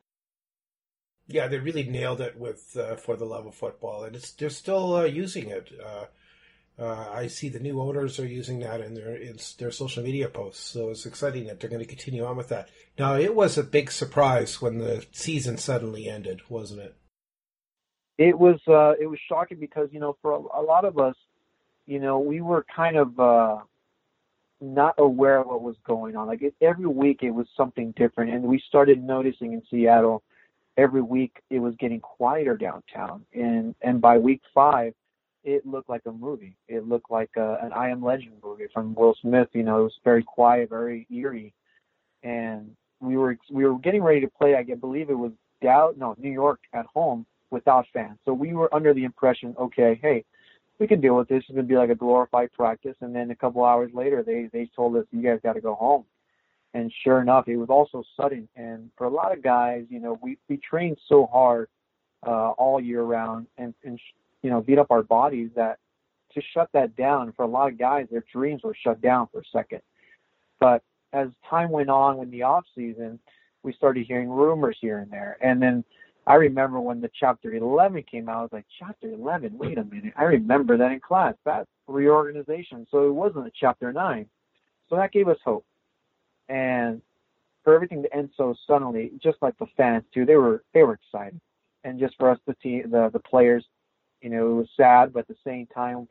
[1.29, 4.51] Yeah, they really nailed it with uh, for the love of football, and it's they're
[4.51, 5.71] still uh, using it.
[5.83, 6.07] Uh,
[6.79, 10.29] uh, I see the new owners are using that in their in their social media
[10.29, 12.71] posts, so it's exciting that they're going to continue on with that.
[12.99, 16.97] Now, it was a big surprise when the season suddenly ended, wasn't it?
[18.19, 21.15] It was uh, it was shocking because you know for a, a lot of us,
[21.87, 23.59] you know, we were kind of uh,
[24.61, 26.27] not aware of what was going on.
[26.27, 30.23] Like it, every week, it was something different, and we started noticing in Seattle
[30.77, 34.95] every week it was getting quieter downtown, and and by week five,
[35.45, 36.57] it looked like a movie.
[36.69, 39.49] It looked like a, an I Am Legend movie from Will Smith.
[39.53, 41.53] You know, it was very quiet, very eerie,
[42.23, 44.55] and we were we were getting ready to play.
[44.55, 45.33] I believe it was
[45.63, 48.19] Dow, no New York at home without fans.
[48.25, 50.25] So we were under the impression, okay, hey,
[50.79, 51.45] we can deal with this.
[51.49, 52.97] It's gonna be like a glorified practice.
[53.01, 55.75] And then a couple hours later, they they told us you guys got to go
[55.75, 56.05] home.
[56.75, 58.49] And sure enough, it was also sudden.
[58.57, 61.69] And for a lot of guys, you know, we we trained so hard
[62.27, 63.99] uh, all year round and and
[64.43, 65.79] you know beat up our bodies that
[66.35, 69.41] to shut that down for a lot of guys, their dreams were shut down for
[69.41, 69.83] a second.
[70.61, 70.83] But
[71.13, 73.19] as time went on, in the off season,
[73.63, 75.85] we started hearing rumors here and there, and then
[76.27, 79.85] I remember when the chapter 11 came out, I was like, chapter 11, wait a
[79.85, 80.13] minute.
[80.17, 81.35] I remember that in class.
[81.45, 82.87] That's reorganization.
[82.91, 84.27] So it wasn't a chapter 9.
[84.89, 85.67] So that gave us hope.
[86.53, 87.01] And
[87.65, 90.95] for everything to end so suddenly, just like the fans too, they were they were
[90.95, 91.41] excited.
[91.83, 93.65] And just for us the team the the players,
[94.21, 96.07] You know, it was sad, but at the same time,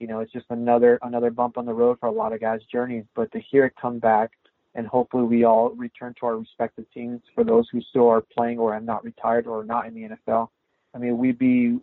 [0.00, 2.62] you know, it's just another another bump on the road for a lot of guys'
[2.70, 3.04] journeys.
[3.14, 4.32] But to hear it come back,
[4.74, 8.58] and hopefully we all return to our respective teams for those who still are playing
[8.58, 10.48] or have not retired or are not in the NFL.
[10.94, 11.78] I mean, we'd be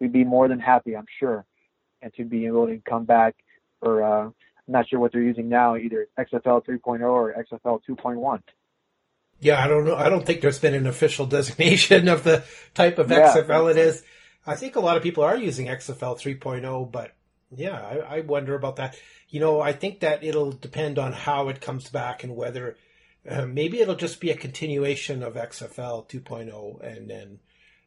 [0.00, 1.44] we'd be more than happy, I'm sure,
[2.02, 3.36] and to be able to come back
[3.80, 4.30] for uh,
[4.68, 8.42] I'm not sure what they're using now, either XFL 3.0 or XFL 2.1.
[9.40, 9.96] Yeah, I don't know.
[9.96, 13.34] I don't think there's been an official designation of the type of Yeah.
[13.34, 14.02] XFL it is.
[14.46, 17.12] I think a lot of people are using XFL 3.0, but
[17.50, 18.96] yeah, I, I wonder about that.
[19.28, 22.76] You know, I think that it'll depend on how it comes back and whether
[23.28, 27.38] uh, maybe it'll just be a continuation of XFL 2.0 and then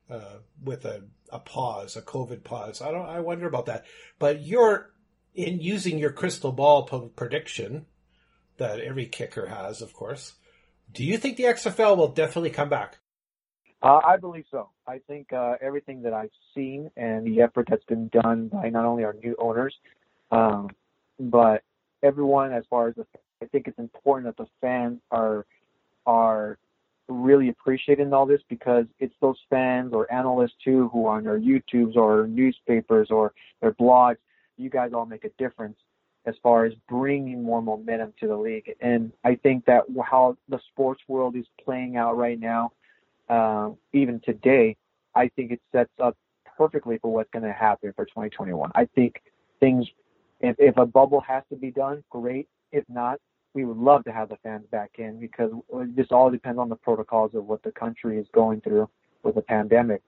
[0.10, 2.82] uh, with a, a pause, a COVID pause.
[2.82, 3.06] I don't.
[3.08, 3.86] I wonder about that.
[4.20, 4.91] But you're
[5.34, 6.84] in using your crystal ball
[7.16, 7.86] prediction
[8.58, 10.34] that every kicker has, of course.
[10.94, 12.98] Do you think the XFL will definitely come back?
[13.82, 14.70] Uh, I believe so.
[14.86, 18.86] I think uh, everything that I've seen and the effort that's been done by not
[18.86, 19.74] only our new owners,
[20.32, 20.70] um,
[21.20, 21.64] but
[22.04, 23.06] everyone as far as the,
[23.42, 25.46] I think it's important that the fans are
[26.06, 26.58] are
[27.08, 31.40] really appreciating all this because it's those fans or analysts too who are on their
[31.40, 34.18] YouTubes or newspapers or their blogs.
[34.58, 35.78] You guys all make a difference
[36.26, 38.76] as far as bringing more momentum to the league.
[38.80, 42.72] And I think that how the sports world is playing out right now,
[43.30, 44.78] uh, even today,
[45.16, 46.16] I think it sets up
[46.58, 48.72] perfectly for what's going to happen for 2021.
[48.76, 49.22] I think
[49.60, 49.88] things,
[50.42, 52.48] if, if a bubble has to be done, great.
[52.72, 53.20] If not,
[53.54, 55.52] we would love to have the fans back in because
[55.96, 58.90] this all depends on the protocols of what the country is going through
[59.24, 60.02] with the pandemic.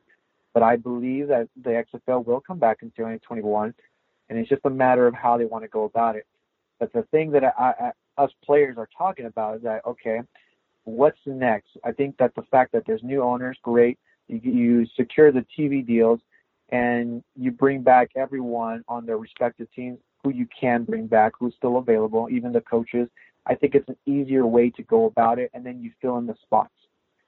[0.54, 3.74] But I believe that the XFL will come back in 2021,
[4.30, 6.26] and it's just a matter of how they want to go about it.
[6.80, 10.22] But the thing that I, I, us players are talking about is that okay,
[10.84, 11.70] what's next?
[11.84, 13.98] I think that the fact that there's new owners, great.
[14.28, 16.20] You, you secure the TV deals,
[16.70, 21.54] and you bring back everyone on their respective teams who you can bring back, who's
[21.56, 23.10] still available, even the coaches.
[23.46, 26.26] I think it's an easier way to go about it, and then you fill in
[26.26, 26.74] the spots.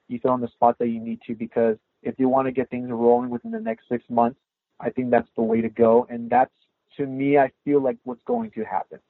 [0.08, 2.70] You fill in the spots that you need to because if you want to get
[2.70, 4.38] things rolling within the next six months,
[4.80, 6.52] I think that's the way to go, and that's
[6.96, 9.00] to me, I feel like what's going to happen.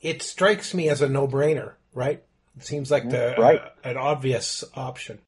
[0.00, 2.22] It strikes me as a no-brainer, right?
[2.56, 3.60] It seems like the Right.
[3.60, 5.20] uh, an obvious option.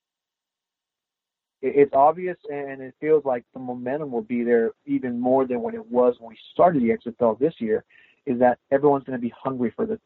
[1.63, 5.75] It's obvious, and it feels like the momentum will be there even more than when
[5.75, 7.85] it was when we started the XFL this year.
[8.27, 9.99] Is that everyone's going to be hungry for the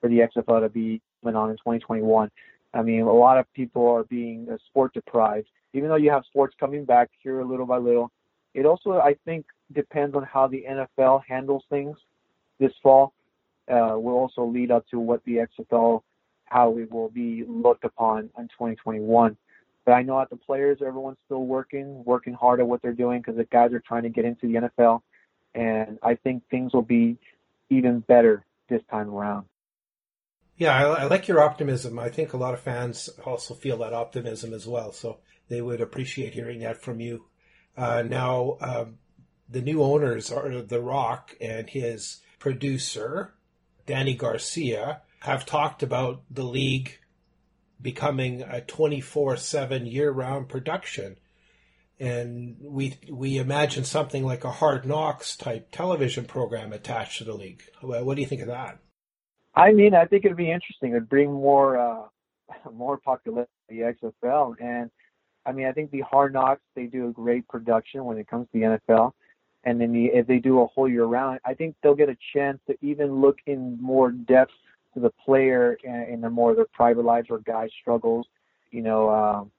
[0.00, 2.30] for the XFL to be went on in 2021.
[2.74, 5.48] I mean, a lot of people are being uh, sport deprived.
[5.72, 8.10] Even though you have sports coming back here little by little,
[8.56, 11.96] it also I think depends on how the NFL handles things
[12.58, 13.12] this fall.
[13.68, 16.02] Uh, will also lead up to what the XFL
[16.46, 19.36] how it will be looked upon in 2021.
[19.84, 23.20] But I know that the players, everyone's still working, working hard at what they're doing
[23.20, 25.02] because the guys are trying to get into the NFL,
[25.54, 27.18] and I think things will be
[27.70, 29.46] even better this time around.
[30.56, 31.98] Yeah, I, I like your optimism.
[31.98, 35.80] I think a lot of fans also feel that optimism as well, so they would
[35.80, 37.24] appreciate hearing that from you.
[37.76, 38.98] Uh, now, um,
[39.48, 43.34] the new owners are The Rock and his producer,
[43.86, 46.98] Dany Garcia, have talked about the league
[47.80, 51.16] becoming a 24-7 year-round production.
[51.98, 57.32] And we we imagine something like a Hard Knocks type television program attached to the
[57.32, 57.62] league.
[57.80, 58.78] What do you think of that?
[59.54, 60.90] I mean, I think it'd be interesting.
[60.90, 62.02] It'd bring more uh,
[62.72, 64.90] more popularity to the XFL, and
[65.46, 68.48] I mean, I think the Hard Knocks they do a great production when it comes
[68.52, 69.12] to the NFL,
[69.64, 72.16] and then the, if they do a whole year round, I think they'll get a
[72.34, 74.52] chance to even look in more depth
[74.94, 78.26] to the player and in the more their private lives or guys' struggles.
[78.70, 79.50] You know, um,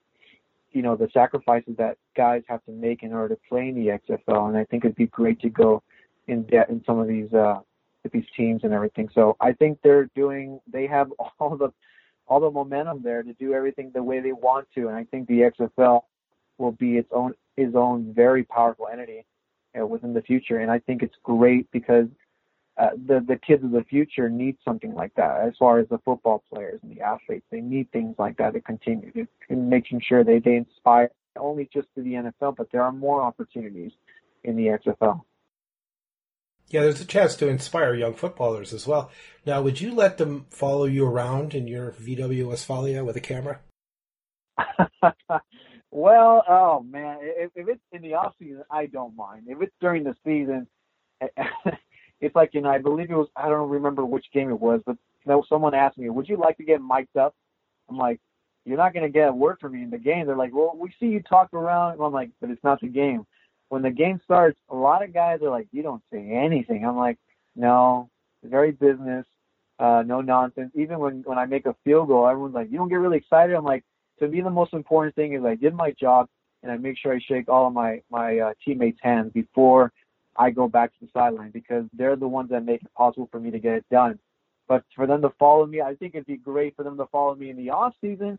[0.71, 3.87] you know the sacrifices that guys have to make in order to play in the
[3.87, 5.81] XFL, and I think it'd be great to go
[6.27, 7.33] in depth in some of these.
[7.33, 7.59] Uh,
[8.11, 9.09] these teams and everything.
[9.13, 11.71] So I think they're doing they have all the
[12.27, 15.27] all the momentum there to do everything the way they want to, and I think
[15.27, 16.01] the XFL
[16.57, 19.25] will be its own its own very powerful entity
[19.79, 20.59] uh, within the future.
[20.59, 22.07] And I think it's great because
[22.77, 25.41] uh, the the kids of the future need something like that.
[25.41, 28.61] As far as the football players and the athletes, they need things like that to
[28.61, 32.67] continue to, and making sure they they inspire not only just to the NFL, but
[32.71, 33.91] there are more opportunities
[34.43, 35.21] in the XFL.
[36.69, 39.09] Yeah, there's a chance to inspire young footballers as well.
[39.45, 43.59] Now, would you let them follow you around in your VW Westfalia with a camera?
[45.91, 49.43] well, oh man, if, if it's in the off season, I don't mind.
[49.47, 50.67] If it's during the season,
[52.19, 54.81] it's like you know, I believe it was I don't remember which game it was,
[54.85, 57.33] but you know, someone asked me, "Would you like to get mic'd up?"
[57.89, 58.19] I'm like,
[58.65, 60.91] "You're not gonna get a word from me in the game." They're like, "Well, we
[60.99, 63.25] see you talk around." I'm like, "But it's not the game."
[63.69, 66.97] When the game starts, a lot of guys are like, "You don't say anything." I'm
[66.97, 67.17] like,
[67.55, 68.09] "No,
[68.43, 69.25] very business,
[69.79, 72.89] uh, no nonsense." Even when when I make a field goal, everyone's like, "You don't
[72.89, 73.83] get really excited." I'm like,
[74.19, 76.27] to me, the most important thing is I did my job
[76.63, 79.91] and I make sure I shake all of my my uh, teammates' hands before
[80.37, 83.39] I go back to the sideline because they're the ones that make it possible for
[83.39, 84.19] me to get it done.
[84.67, 87.35] But for them to follow me, I think it'd be great for them to follow
[87.35, 88.37] me in the off season,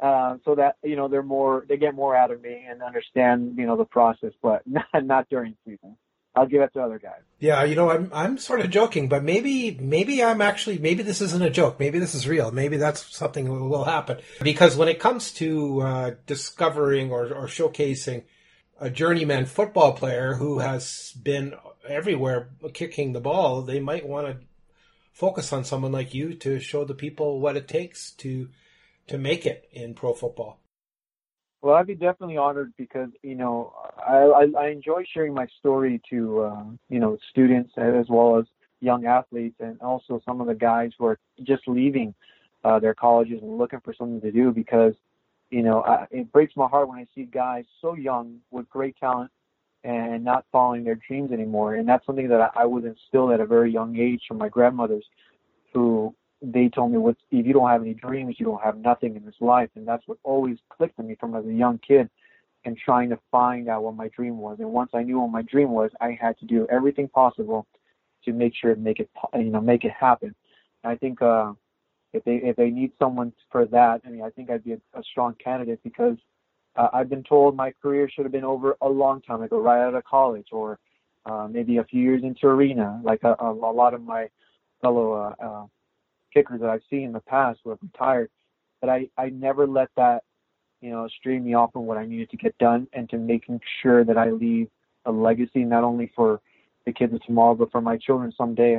[0.00, 3.56] uh, so that you know they're more they get more out of me and understand
[3.56, 5.96] you know the process, but not not during season.
[6.34, 7.22] I'll give it to other guys.
[7.38, 11.22] Yeah, you know, I'm I'm sort of joking, but maybe maybe I'm actually maybe this
[11.22, 11.80] isn't a joke.
[11.80, 12.50] Maybe this is real.
[12.50, 17.46] Maybe that's something that will happen because when it comes to uh, discovering or, or
[17.46, 18.24] showcasing
[18.78, 21.54] a journeyman football player who has been
[21.88, 24.46] everywhere kicking the ball, they might want to
[25.14, 28.50] focus on someone like you to show the people what it takes to
[29.08, 30.60] to make it in pro football.
[31.62, 36.00] Well, I'd be definitely honored because you know I I, I enjoy sharing my story
[36.10, 38.46] to uh, you know students as well as
[38.80, 42.14] young athletes and also some of the guys who are just leaving
[42.62, 44.94] uh, their colleges and looking for something to do because
[45.50, 48.96] you know I, it breaks my heart when I see guys so young with great
[48.98, 49.30] talent
[49.86, 51.76] and not following their dreams anymore.
[51.76, 55.04] And that's something that I was instilled at a very young age from my grandmothers,
[55.72, 56.12] who
[56.42, 59.24] they told me, "What if you don't have any dreams, you don't have nothing in
[59.24, 62.10] this life." And that's what always clicked to me from as a young kid,
[62.64, 64.58] and trying to find out what my dream was.
[64.60, 67.66] And once I knew what my dream was, I had to do everything possible
[68.24, 70.34] to make sure to make it, you know, make it happen.
[70.82, 71.52] And I think uh,
[72.12, 74.80] if they if they need someone for that, I mean, I think I'd be a,
[74.94, 76.16] a strong candidate because
[76.76, 79.86] uh, I've been told my career should have been over a long time ago, right
[79.86, 80.78] out of college, or
[81.24, 84.28] uh, maybe a few years into arena, like a, a, a lot of my
[84.82, 85.66] fellow uh, uh,
[86.36, 88.30] kickers that I've seen in the past who have retired.
[88.80, 90.22] But I, I never let that,
[90.80, 93.60] you know, stream me off from what I needed to get done and to making
[93.82, 94.68] sure that I leave
[95.04, 96.40] a legacy not only for
[96.84, 98.78] the kids of tomorrow, but for my children someday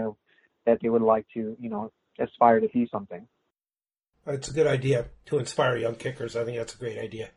[0.65, 3.27] that they would like to, you know, aspire to be something.
[4.27, 6.35] It's a good idea to inspire young kickers.
[6.35, 7.29] I think that's a great idea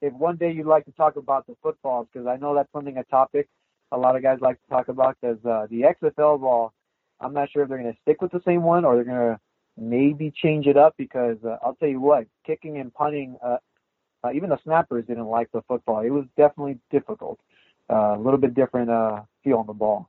[0.00, 2.96] if one day you'd like to talk about the footballs, because I know that's something
[2.96, 3.48] a topic
[3.92, 6.72] a lot of guys like to talk about, because uh, the XFL ball,
[7.20, 9.34] I'm not sure if they're going to stick with the same one or they're going
[9.34, 9.40] to
[9.76, 10.94] maybe change it up.
[10.96, 13.56] Because uh, I'll tell you what, kicking and punting, uh,
[14.24, 16.00] uh, even the snappers didn't like the football.
[16.00, 17.38] It was definitely difficult,
[17.88, 20.08] uh, a little bit different uh, feel on the ball.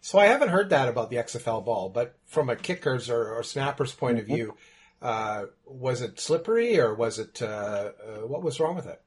[0.00, 3.42] So I haven't heard that about the XFL ball, but from a kicker's or, or
[3.42, 4.30] snapper's point mm-hmm.
[4.30, 4.54] of view,
[5.02, 9.00] uh, was it slippery or was it uh, uh, what was wrong with it?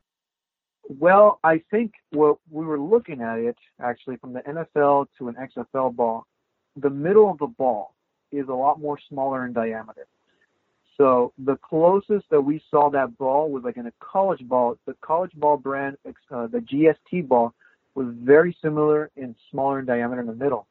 [0.88, 5.36] Well, I think what we were looking at it actually from the NFL to an
[5.36, 6.28] XFL ball,
[6.76, 7.94] the middle of the ball
[8.32, 10.08] is a lot more smaller in diameter.
[10.98, 14.78] So the closest that we saw that ball was like in a college ball.
[14.86, 17.54] The college ball brand, uh, the GST ball,
[17.96, 20.68] was very similar in smaller in diameter in the middle.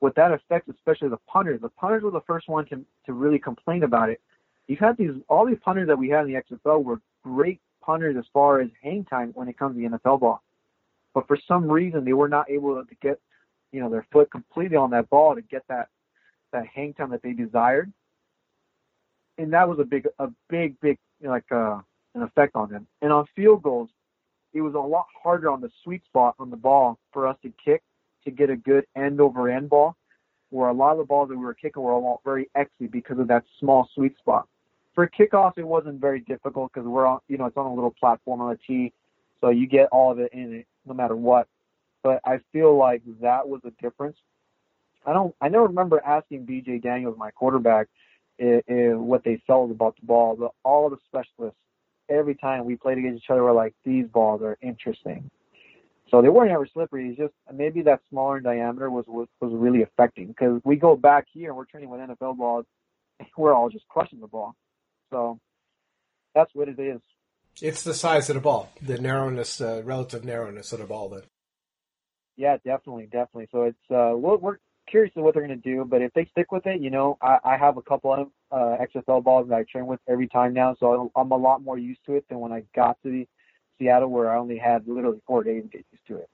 [0.00, 3.38] What that affects, especially the punters, the punters were the first one to to really
[3.38, 4.20] complain about it
[4.66, 8.16] you've had these all these punters that we had in the XFL were great punters
[8.16, 10.42] as far as hang time when it comes to the NFL ball.
[11.14, 13.20] But for some reason they were not able to get,
[13.72, 15.88] you know, their foot completely on that ball to get that
[16.52, 17.92] that hang time that they desired.
[19.38, 21.80] And that was a big a big, big you know, like uh
[22.14, 22.86] an effect on them.
[23.02, 23.90] And on field goals,
[24.54, 27.52] it was a lot harder on the sweet spot on the ball for us to
[27.62, 27.82] kick
[28.24, 29.96] to get a good end over end ball,
[30.50, 33.18] where a lot of the balls that we were kicking were all very exy because
[33.18, 34.48] of that small sweet spot
[34.96, 37.92] for kickoff, it wasn't very difficult because we're on, you know, it's on a little
[37.92, 38.92] platform on the tee,
[39.40, 41.46] so you get all of it in it no matter what.
[42.06, 44.16] But I feel like that was a difference.
[45.04, 47.88] I don't, I never remember asking BJ Daniels, my quarterback,
[48.38, 50.36] what they felt about the ball.
[50.38, 51.58] But all the specialists,
[52.08, 55.28] every time we played against each other, were like, these balls are interesting.
[56.12, 57.08] So they weren't ever slippery.
[57.08, 61.26] It's just maybe that smaller diameter was was, was really affecting because we go back
[61.32, 62.66] here and we're training with NFL balls,
[63.36, 64.54] we're all just crushing the ball.
[65.10, 65.40] So
[66.36, 67.00] that's what it is.
[67.60, 71.08] It's the size of the ball, the narrowness, uh, relative narrowness of the ball.
[71.08, 71.22] Then.
[72.36, 73.48] Yeah, definitely, definitely.
[73.50, 74.56] So it's uh, we're, we're
[74.88, 77.18] curious to what they're going to do, but if they stick with it, you know,
[77.20, 80.52] I, I have a couple of uh, XFL balls that I train with every time
[80.52, 83.26] now, so I'm a lot more used to it than when I got to the
[83.78, 86.28] Seattle, where I only had literally four days to get used to it.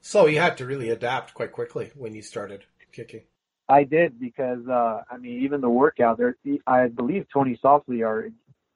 [0.00, 3.22] So you had to really adapt quite quickly when you started kicking.
[3.68, 6.36] I did because uh, I mean even the workout there.
[6.66, 8.28] I believe Tony Softli, our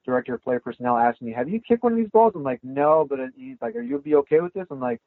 [0.04, 2.60] director of player personnel, asked me, "Have you kicked one of these balls?" I'm like,
[2.62, 5.00] "No," but he's like, "Are you be okay with this?" I'm like,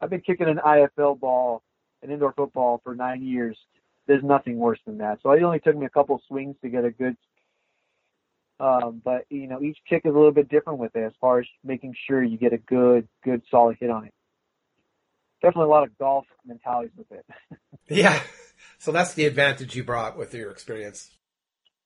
[0.00, 1.62] "I've been kicking an IFL ball,
[2.02, 3.58] an indoor football for nine years.
[4.06, 6.84] There's nothing worse than that." So it only took me a couple swings to get
[6.84, 7.16] a good
[8.60, 11.38] Um, but you know, each kick is a little bit different with it as far
[11.40, 14.14] as making sure you get a good, good, solid hit on it.
[15.42, 17.24] Definitely a lot of golf mentalities with it.
[17.88, 18.20] yeah.
[18.78, 21.10] So that's the advantage you brought with your experience.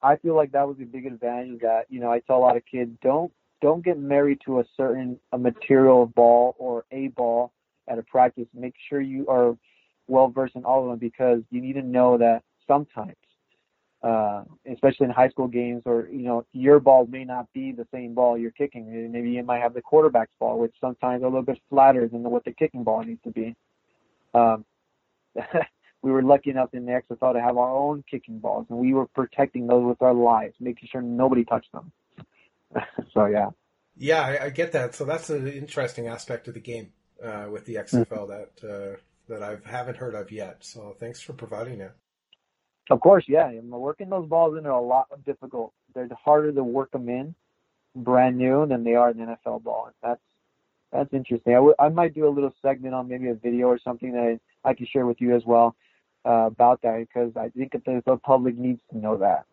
[0.03, 2.57] I feel like that was a big advantage that, you know, I tell a lot
[2.57, 7.53] of kids don't don't get married to a certain a material ball or a ball
[7.89, 8.47] at a practice.
[8.55, 9.57] Make sure you are
[10.09, 13.17] well versed in all of them because you need to know that sometimes,
[14.03, 17.87] uh, especially in high school games, or you know, your ball may not be the
[17.93, 19.13] same ball you're kicking.
[19.13, 22.45] Maybe you might have the quarterback's ball, which sometimes a little bit flatter than what
[22.45, 23.55] the kicking ball needs to be.
[24.35, 24.65] Um,
[26.03, 28.93] we were lucky enough in the XFL to have our own kicking balls, and we
[28.93, 31.93] were protecting those with our lives, making sure nobody touched them.
[33.15, 33.51] so yeah.
[33.97, 34.95] Yeah, I, I, get that.
[34.95, 36.93] So that's an interesting aspect of the game
[37.23, 38.31] uh, with the XFL mm-hmm.
[38.31, 38.97] that uh,
[39.29, 40.59] that I haven't heard of yet.
[40.61, 41.95] So thanks for providing that.
[42.91, 43.51] Of course, yeah.
[43.61, 45.73] Working those balls in are a lot difficult.
[45.95, 47.35] They're harder to work them in,
[47.95, 49.91] brand new, than they are the NFL ball.
[50.03, 50.21] That's
[50.93, 51.55] that's interesting.
[51.55, 54.39] I, w- I might do a little segment on maybe a video or something that
[54.65, 55.75] I, I can share with you as well
[56.27, 59.47] uh, about that because I think that the, the public needs to know that.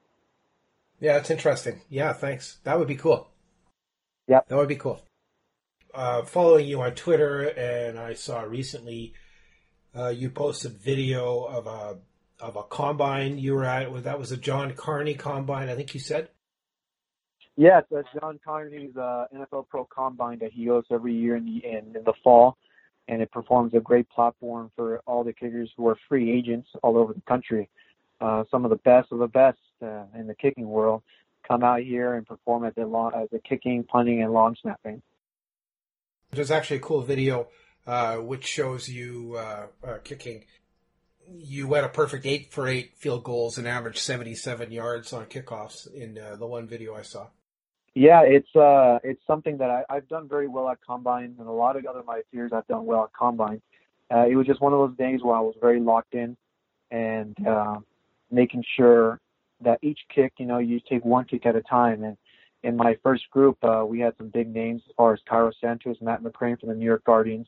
[1.00, 1.80] Yeah, it's interesting.
[1.88, 2.58] Yeah, thanks.
[2.66, 3.30] That would be cool.
[4.28, 5.02] Yeah, that would be cool.
[5.94, 9.14] Uh, following you on Twitter, and I saw recently
[9.96, 11.98] uh, you posted video of a
[12.40, 14.04] of a combine you were at.
[14.04, 16.30] That was a John Carney combine, I think you said.
[17.56, 21.66] Yes, that's John Carney's uh, NFL Pro Combine that he goes every year in the
[21.66, 22.58] in, in the fall
[23.10, 26.96] and it performs a great platform for all the kickers who are free agents all
[26.96, 27.68] over the country.
[28.22, 31.02] Uh, some of the best of the best uh, in the kicking world
[31.46, 35.02] come out here and perform at the long, at the kicking, punting, and long snapping.
[36.32, 37.48] There's actually a cool video
[37.88, 40.46] uh, which shows you uh, uh, kicking.
[41.28, 45.92] You went a perfect eight for eight field goals and averaged 77 yards on kickoffs
[45.92, 47.28] in uh, the one video I saw.
[47.96, 51.52] Yeah, it's uh, it's something that I, I've done very well at combine, and a
[51.52, 53.62] lot of other my peers have done well at combine.
[54.14, 56.38] Uh, it was just one of those days where I was very locked in,
[56.92, 57.78] and uh,
[58.32, 59.20] making sure
[59.62, 62.04] that each kick, you know, you take one kick at a time.
[62.04, 62.18] And
[62.64, 65.98] in my first group, uh, we had some big names as far as Cairo Santos,
[66.02, 67.48] Matt McCrane from the New York Guardians,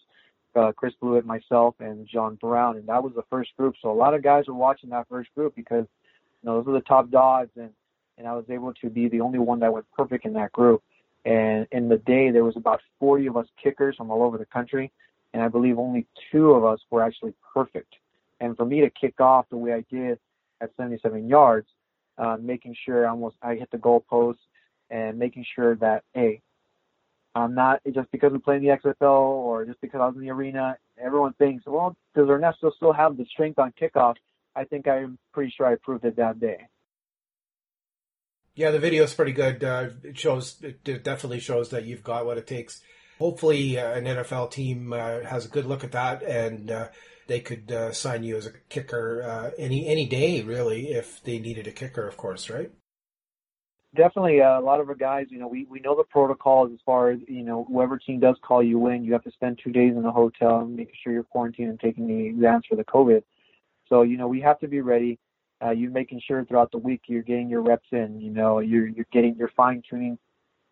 [0.55, 3.75] uh, Chris Blewitt, myself, and John Brown, and that was the first group.
[3.81, 5.85] So a lot of guys were watching that first group because,
[6.41, 7.71] you know, those are the top dogs, and
[8.17, 10.83] and I was able to be the only one that went perfect in that group.
[11.25, 14.45] And in the day, there was about 40 of us kickers from all over the
[14.45, 14.91] country,
[15.33, 17.95] and I believe only two of us were actually perfect.
[18.39, 20.19] And for me to kick off the way I did
[20.61, 21.67] at 77 yards,
[22.17, 24.37] uh, making sure I almost I hit the goalpost
[24.91, 26.41] and making sure that hey,
[27.33, 30.21] I'm not just because we play in the XFL or just because I was in
[30.21, 30.77] the arena.
[31.01, 34.15] Everyone thinks, well, does Ernesto still have the strength on kickoff?
[34.55, 36.67] I think I'm pretty sure I proved it that day.
[38.53, 39.63] Yeah, the video is pretty good.
[39.63, 42.81] Uh, it shows, it definitely shows that you've got what it takes.
[43.17, 46.87] Hopefully, uh, an NFL team uh, has a good look at that, and uh,
[47.27, 51.39] they could uh, sign you as a kicker uh, any any day, really, if they
[51.39, 52.71] needed a kicker, of course, right?
[53.95, 57.11] Definitely, a lot of our guys, you know, we we know the protocols as far
[57.11, 59.95] as you know, whoever team does call you in, you have to spend two days
[59.97, 63.21] in a hotel, making sure you're quarantined and taking the exams for the COVID.
[63.89, 65.19] So, you know, we have to be ready
[65.63, 68.19] uh, you're making sure throughout the week you're getting your reps in.
[68.19, 70.17] You know, you're you're getting you're fine tuning,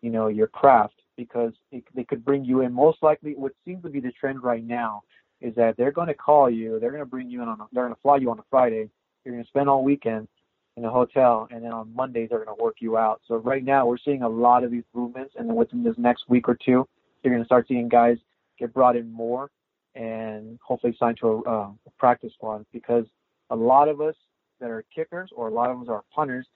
[0.02, 2.72] you know, your craft because it, they could bring you in.
[2.72, 5.02] Most likely, what seems to be the trend right now
[5.40, 6.78] is that they're going to call you.
[6.80, 7.60] They're going to bring you in on.
[7.60, 8.90] A, they're going to fly you on a Friday.
[9.24, 10.28] You're going to spend all weekend
[10.76, 13.20] in a hotel, and then on Mondays they're going to work you out.
[13.26, 16.28] So right now we're seeing a lot of these movements, and then within this next
[16.28, 16.86] week or two,
[17.22, 18.16] you're going to start seeing guys
[18.58, 19.50] get brought in more,
[19.94, 23.04] and hopefully signed to a, uh, practice squad because
[23.50, 24.14] a lot of us
[24.60, 26.46] that are kickers or a lot of us are punters,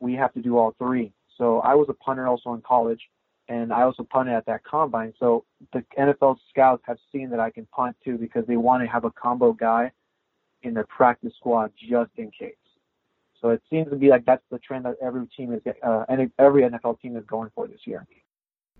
[0.00, 1.12] we have to do all three.
[1.36, 3.00] So I was a punter also in college,
[3.48, 5.12] and I also punted at that combine.
[5.18, 8.88] So the NFL scouts have seen that I can punt too because they want to
[8.88, 9.90] have a combo guy
[10.62, 12.54] in their practice squad just in case.
[13.40, 16.04] So it seems to be like that's the trend that every team is, uh,
[16.38, 18.06] every NFL team is going for this year.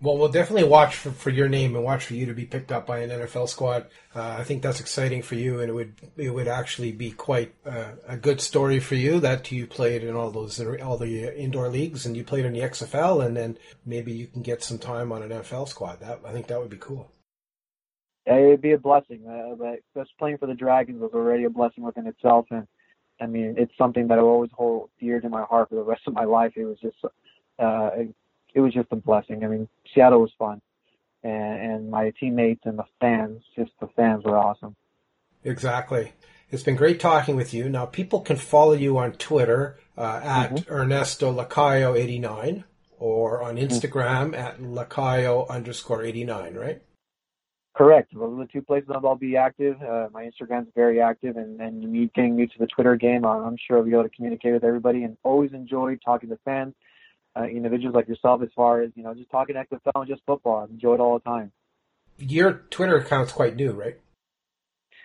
[0.01, 2.69] Well, we'll definitely watch for, for your name and watch for you to be picked
[2.69, 3.87] up by an NFL squad.
[4.13, 7.55] Uh, I think that's exciting for you, and it would it would actually be quite
[7.65, 11.69] uh, a good story for you that you played in all those all the indoor
[11.69, 15.13] leagues and you played in the XFL, and then maybe you can get some time
[15.13, 16.01] on an NFL squad.
[16.01, 17.09] That I think that would be cool.
[18.27, 19.25] Yeah, it'd be a blessing.
[19.25, 22.67] Uh, but just playing for the Dragons was already a blessing within itself, and
[23.19, 26.03] I mean it's something that I always hold dear to my heart for the rest
[26.07, 26.53] of my life.
[26.55, 26.97] It was just
[27.59, 27.89] uh,
[28.53, 29.43] it was just a blessing.
[29.43, 30.61] I mean, Seattle was fun,
[31.23, 34.75] and, and my teammates and the fans, just the fans were awesome.
[35.43, 36.13] Exactly.
[36.49, 37.69] It's been great talking with you.
[37.69, 40.73] Now, people can follow you on Twitter uh, at mm-hmm.
[40.73, 42.63] Ernesto Lacayo 89
[42.97, 46.81] or on Instagram at Lacayo underscore 89, right?
[47.75, 48.13] Correct.
[48.13, 49.81] Those are the two places I'll be active.
[49.81, 53.57] Uh, my Instagram's very active, and, and me getting new to the Twitter game, I'm
[53.67, 56.73] sure I'll be able to communicate with everybody and always enjoy talking to fans,
[57.35, 60.61] uh, individuals like yourself, as far as, you know, just talking XFL and just football.
[60.61, 61.51] I enjoy it all the time.
[62.17, 63.99] Your Twitter account's quite new, right?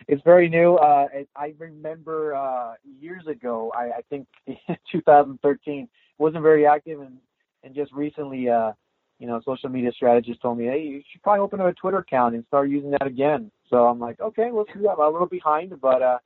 [0.06, 0.76] It's very new.
[0.76, 4.28] Uh, I remember uh, years ago, I, I think
[4.92, 7.18] 2013, wasn't very active, and,
[7.64, 8.72] and just recently, uh,
[9.20, 11.98] you know, social media strategist told me, hey, you should probably open up a Twitter
[11.98, 13.52] account and start using that again.
[13.68, 14.92] So I'm like, okay, let's do that.
[14.92, 16.18] I'm a little behind, but uh,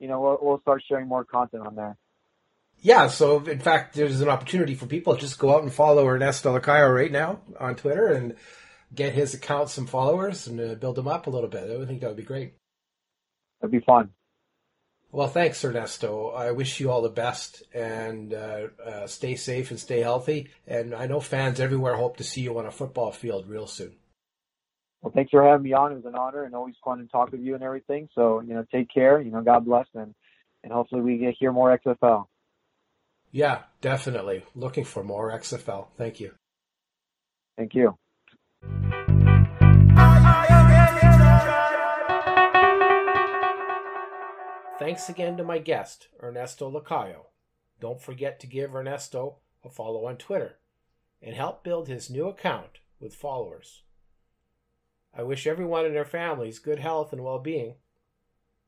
[0.00, 1.96] you know, we'll, we'll start sharing more content on there.
[2.80, 6.06] Yeah, so in fact, there's an opportunity for people to just go out and follow
[6.06, 8.34] Ernesto Lacayo right now on Twitter and
[8.94, 11.70] get his account some followers and uh, build him up a little bit.
[11.70, 12.54] I think that would be great.
[13.60, 14.10] That'd be fun.
[15.10, 16.30] Well, thanks, Ernesto.
[16.30, 20.50] I wish you all the best and uh, uh, stay safe and stay healthy.
[20.66, 23.94] And I know fans everywhere hope to see you on a football field real soon.
[25.00, 25.92] Well, thanks for having me on.
[25.92, 28.08] It was an honor and always fun to talk with you and everything.
[28.14, 29.20] So, you know, take care.
[29.20, 30.14] You know, God bless and
[30.64, 32.26] and hopefully we get hear more XFL.
[33.30, 34.44] Yeah, definitely.
[34.54, 35.86] Looking for more XFL.
[35.96, 36.32] Thank you.
[37.56, 37.96] Thank you.
[44.78, 47.26] Thanks again to my guest, Ernesto Lacayo.
[47.80, 50.60] Don't forget to give Ernesto a follow on Twitter
[51.20, 53.82] and help build his new account with followers.
[55.12, 57.74] I wish everyone and their families good health and well being.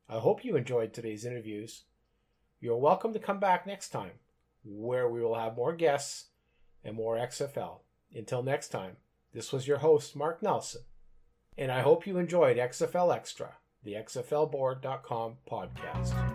[0.09, 1.85] I hope you enjoyed today's interviews.
[2.59, 4.19] You're welcome to come back next time,
[4.65, 6.31] where we will have more guests
[6.83, 7.83] and more XFL.
[8.13, 8.97] Until next time,
[9.33, 10.83] this was your host, Mark Nelson,
[11.57, 16.30] and I hope you enjoyed XFL Extra the XFLboard.com podcast.